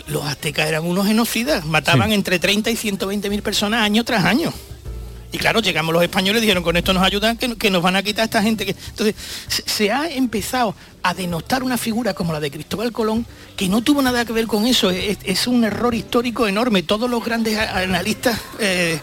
[0.07, 2.13] los aztecas eran unos genocidas, mataban Sí.
[2.15, 4.53] entre 30 y 120 mil personas año tras año.
[5.31, 8.01] Y claro, llegamos los españoles, dijeron, con esto nos ayudan, que, que nos van a
[8.01, 8.75] quitar esta gente.
[8.89, 9.13] Entonces,
[9.47, 10.73] se, ha empezado
[11.03, 13.25] a denostar una figura como la de Cristóbal Colón,
[13.55, 14.89] que no tuvo nada que ver con eso.
[14.89, 16.81] Es, un error histórico enorme.
[16.81, 18.99] Todos los grandes a- analistas, eh,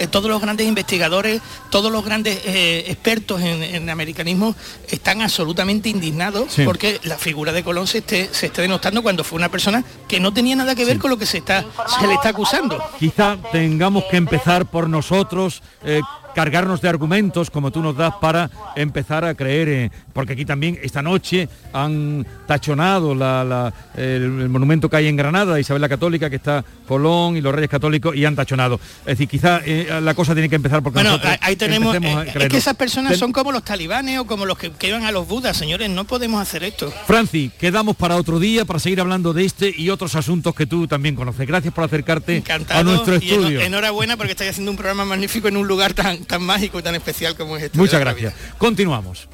[0.00, 1.40] eh, todos los grandes investigadores,
[1.70, 4.56] todos los grandes eh, expertos en, en americanismo
[4.88, 6.64] están absolutamente indignados Sí.
[6.64, 10.18] porque la figura de Colón se esté, se esté denostando cuando fue una persona que
[10.20, 11.64] no tenía nada que ver con lo que se, está,
[12.00, 12.82] se le está acusando.
[12.98, 16.00] Quizá tengamos que empezar por nosotros, eh,
[16.40, 20.78] cargarnos de argumentos como tú nos das para empezar a creer, eh, porque aquí también
[20.82, 25.88] esta noche han tachonado la- la- el, el monumento que hay en Granada, Isabel la
[25.90, 28.80] Católica, que está Colón y los Reyes Católicos, y han tachonado.
[29.00, 31.94] Es decir, quizá eh, la cosa tiene que empezar porque Bueno, ahí tenemos.
[31.94, 35.04] eh, es que esas personas son como los talibanes o como los que, que iban
[35.04, 35.90] a los budas, señores.
[35.90, 36.90] No podemos hacer esto.
[37.06, 40.86] Franci, quedamos para otro día para seguir hablando de este y otros asuntos que tú
[40.86, 41.46] también conoces.
[41.46, 42.80] Gracias por acercarte Encantado.
[42.80, 43.60] a nuestro y estudio.
[43.60, 46.94] enhorabuena porque estáis haciendo un programa magnífico en un lugar tan, tan mágico y tan
[46.94, 47.76] especial como es este.
[47.76, 48.32] Muchas gracias.
[48.56, 49.28] Continuamos.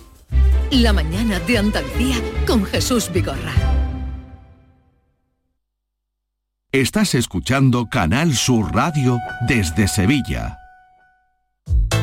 [0.70, 2.16] La mañana de Andalucía
[2.46, 3.52] con Jesús Vigorra.
[6.72, 10.58] Estás escuchando Canal Sur Radio desde Sevilla.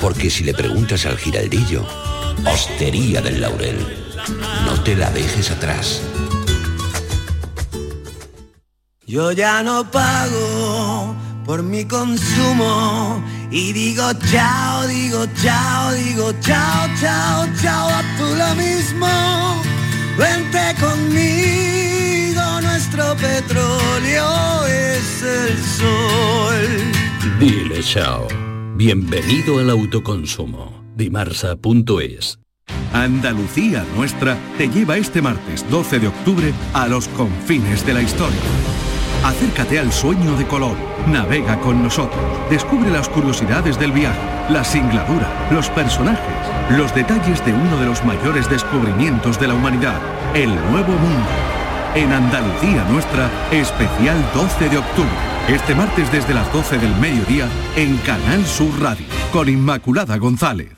[0.00, 1.86] Porque si le preguntas al giraldillo,
[2.44, 3.78] Hostería del Laurel,
[4.64, 6.02] no te la dejes atrás.
[9.06, 13.22] Yo ya no pago por mi consumo
[13.52, 19.62] Y digo chao, digo chao, digo chao, chao, chao, a tú lo mismo.
[20.18, 27.38] Vente conmigo, nuestro petróleo es el sol.
[27.38, 28.45] Dile chao.
[28.76, 30.84] Bienvenido al autoconsumo.
[30.96, 32.38] Dimarsa.es
[32.92, 38.36] Andalucía Nuestra te lleva este martes 12 de octubre a los confines de la historia.
[39.24, 44.20] Acércate al sueño de Colón, navega con nosotros, descubre las curiosidades del viaje,
[44.50, 49.98] la singladura, los personajes, los detalles de uno de los mayores descubrimientos de la humanidad,
[50.34, 51.30] el Nuevo Mundo.
[51.94, 55.35] En Andalucía Nuestra, especial 12 de octubre.
[55.48, 60.72] Este martes desde las 12 del mediodía en Canal Sur Radio, con Inmaculada González.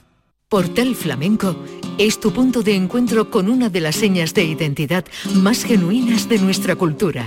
[0.51, 1.57] Portal Flamenco
[1.97, 5.07] es tu punto de encuentro con una de las señas de identidad
[5.37, 7.25] más genuinas de nuestra cultura.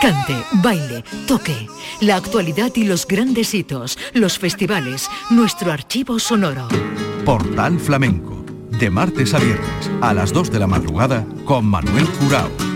[0.00, 1.68] Cante, baile, toque,
[2.00, 6.68] la actualidad y los grandes hitos, los festivales, nuestro archivo sonoro.
[7.26, 12.75] Portal Flamenco, de martes a viernes, a las 2 de la madrugada, con Manuel Curao.